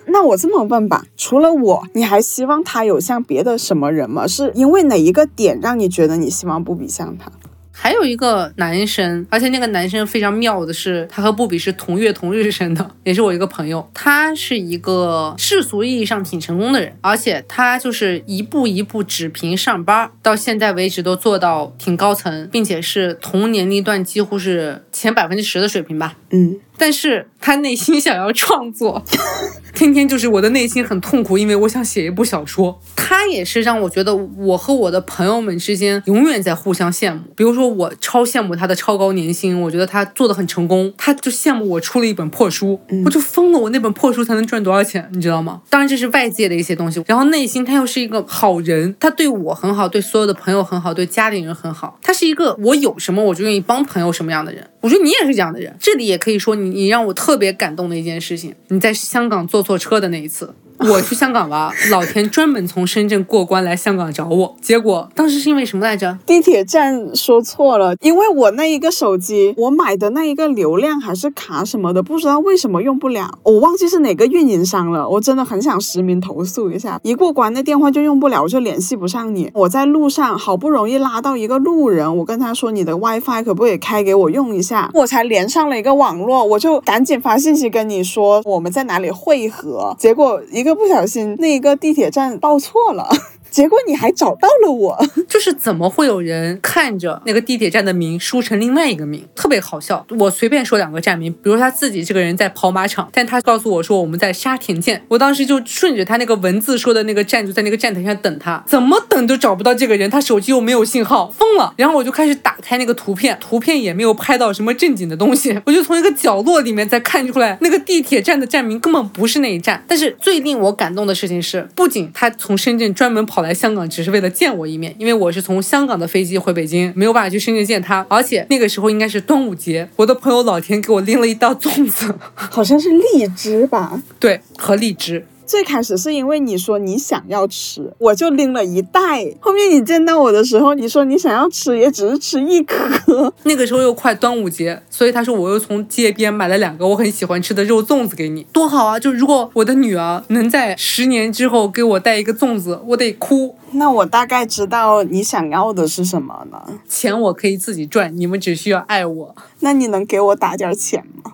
[0.07, 4.25] 那我这么问吧，除了我，你还希望他有像别的什么人吗？
[4.25, 7.31] 是因为哪一个点让你觉得你希望不比像他？
[7.79, 13.87] 还有一个男生，而且那个男生非常妙的是，他和布比是同月同日生的，也是我一个朋友。
[13.93, 26.15] 他是一个世俗意义上挺成功的人，而且他就是一步一步只凭上班，到现在为止都做到挺高层，并且是同年龄段几乎是前百分之十的水平吧。
[26.31, 26.59] 嗯。
[26.77, 29.03] 但是他内心想要创作，
[29.73, 32.79] 天天就是我的内心很痛苦，因为我想写一部小说。
[32.95, 37.21] 他也是让我觉得我和我的朋友们之间永远在互相羡慕。
[37.35, 43.59] 比如说我超羡慕他的超高年薪，我觉得他做的很成功，他就羡慕我出了一本破书，我就疯了。
[43.59, 45.61] 我那本破书才能赚多少钱，你知道吗？
[45.69, 47.01] 当然这是外界的一些东西。
[47.07, 51.97] 然后内心他又是一个好人，他对我很好，对所有的朋友很好，对家里人很好。
[52.03, 54.69] 他是一个我有什么我就愿意帮朋友什么样的人。
[54.81, 55.75] 我觉得你也是这样的人。
[55.79, 56.66] 这里也可以说你。
[56.67, 60.53] 你让我特别感动的一件事情，你在香港坐错车的那一次。
[60.89, 66.17] 我去香港吧，老田专门从深圳过关来香港找我，结果当时是因为什么来着？
[66.25, 76.99] 地铁站说错了，因为我那一个手机，我买的那一个流量还是卡什么的，不知道为什么用不了，我忘记是哪个运营商了，我真的很想实名投诉一下。
[77.01, 79.49] 一过关那电话就用不了，我就联系不上你。
[79.55, 91.57] 我在路上好不容易拉到一个路人，我跟他说你的 WiFi 可不可以开给我用一下，我才连上了一个网络，我就赶紧发信息跟你说我们在哪里汇合，结果一个不小心那。
[91.57, 93.09] 一个地铁站报错了。
[93.57, 100.05] 结果你还找到了我， 就是怎么会有人看着那个地铁站的名输成另外一个名，特别好笑。
[100.19, 111.73] 我随便说两个站名，比如他自己这个人在跑马场，但他告诉我说我们在沙田站，我当时就顺着他那个文字说的那个站，就在那个站台上等他，怎么等都找不到这个人，他手机又没有信号，疯了。
[111.77, 119.83] 然后我就开始打开那个图片，图片也没有拍到什么正经的东西， 我就从一个角落里面再看出来那个地铁站的站名根本不是那一站。
[119.87, 123.37] 但是最令我感动的事情是，不仅他从深圳专门跑。
[123.37, 128.05] 跑来香港只是为了见我一面，因为我是从香港的飞机回北京，没有办法去深圳见他。
[128.09, 134.03] 而且那个时候应该是端午节，我的朋友老田给我拎了一袋粽子，好像是荔枝吧？
[134.19, 135.25] 对，和荔枝。
[135.47, 139.01] 最开始是因为你说你想要吃，我就拎了一袋。
[139.39, 143.33] 后面你见到我的时候，你说你想要吃，也只是吃一颗。
[143.43, 148.99] 那个时候又快端午节，所以他说我又从街边买了两个我很喜欢吃的肉粽子给你，多好啊！
[148.99, 153.55] 就如果我的女儿能在十年之后给我带一个粽子，我得哭。
[153.71, 156.67] 那我大概知道你想要的是什么了。
[156.89, 159.35] 钱我可以自己赚，你们只需要爱我。
[159.61, 161.33] 那你能给我打点钱吗？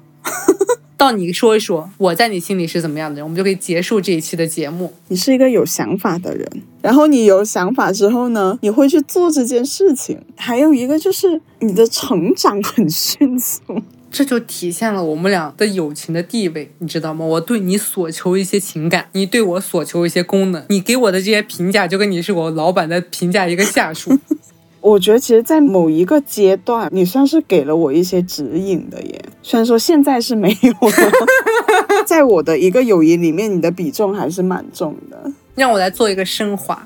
[0.96, 4.94] 到你说一说，我在你心里是怎么样的人，我们就可以结束这一期的节目。
[5.08, 6.48] 你是一个有想法的人，
[6.82, 10.22] 然后你有想法之后呢，你会去做这件事情。
[10.38, 13.82] 还有一个就是你的成长很迅速，
[14.12, 17.26] 这就体现了我们俩的友情的地位，你知道吗？
[17.26, 24.18] 我对你所求一些情感，你对我所求一些功能，你给我的这些评价，就跟你是我老板在评价一个下属。
[24.84, 29.26] 我觉得其实，在某一个阶段，你算是给了我一些指引的耶。
[29.42, 30.94] 虽然说现在是没有了，
[32.06, 35.32] 在我的一个友谊里面，你的比重还是蛮重的。
[35.56, 36.86] 让我来做一个升华。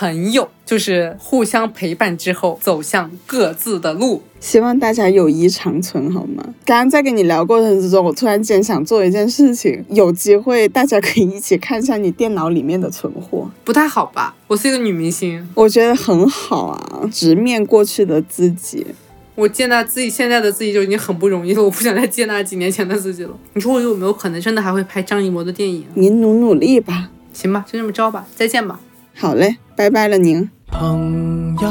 [0.00, 6.42] 朋友就是互相陪伴之后走向各自的路，希望大家友谊长存，好吗？
[6.64, 14.34] 刚刚在跟你聊过程之中，我突然间想做一件事情，有机会大家可以一起看一下你电脑里面的存货，不太好吧？
[14.46, 18.86] 我是一个女明星，我觉得很好啊，直面过去的自己。
[19.34, 23.36] 我接纳自己现在的自己就已经很不容易了，我不想再接纳几年前的自己了。
[23.52, 25.84] 你说我有没有可能真的还会拍张艺谋的电影？
[25.92, 27.10] 你努努力吧。
[27.34, 28.80] 行吧，就这么着吧，再见吧。
[29.20, 30.48] 好嘞，拜拜了您。
[30.68, 31.68] 朋友，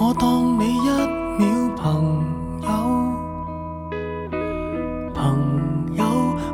[0.00, 0.88] 我当你一
[1.36, 2.24] 秒朋
[2.62, 2.70] 友；
[5.12, 6.02] 朋友，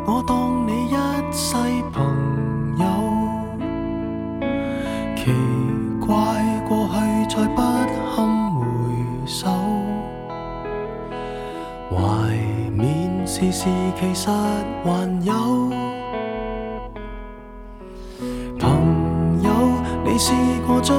[0.05, 0.97] 我当你一
[1.33, 1.55] 世
[1.93, 2.03] 朋
[2.77, 2.85] 友。
[5.15, 5.31] 奇
[6.05, 6.13] 怪，
[6.69, 6.93] 过去
[7.37, 7.63] 再不
[8.17, 8.65] 堪回
[9.25, 9.47] 首，
[11.89, 11.97] 怀
[12.77, 15.92] 缅时事其实还有。
[20.13, 20.31] 你试
[20.67, 20.95] 过将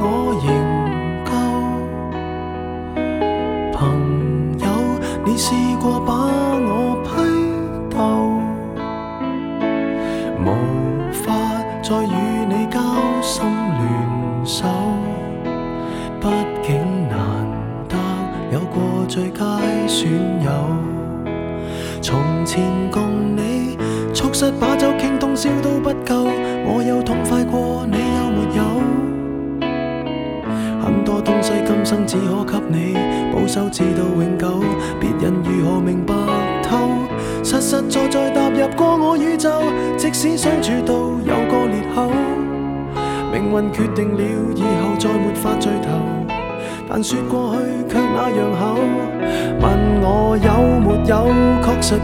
[0.00, 0.48] 我营
[1.26, 1.30] 救？
[3.76, 4.66] 朋友，
[5.22, 5.52] 你试
[5.82, 6.00] 过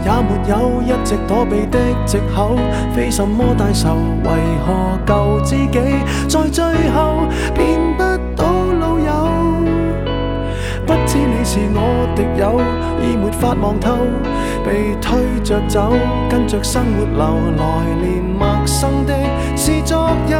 [0.03, 2.57] 也没有，一直躲避的藉口，
[2.93, 4.29] 非什么大仇，为
[4.65, 5.79] 何旧知己
[6.27, 8.03] 在最后变不
[8.35, 8.45] 到
[8.79, 9.11] 老友？
[10.85, 12.59] 不知你是我敌友，
[13.01, 13.97] 已没法望透，
[14.65, 15.93] 被推着走，
[16.29, 17.23] 跟着生活流
[17.57, 17.63] 来
[18.01, 19.13] 年陌生的
[19.55, 20.33] 是昨日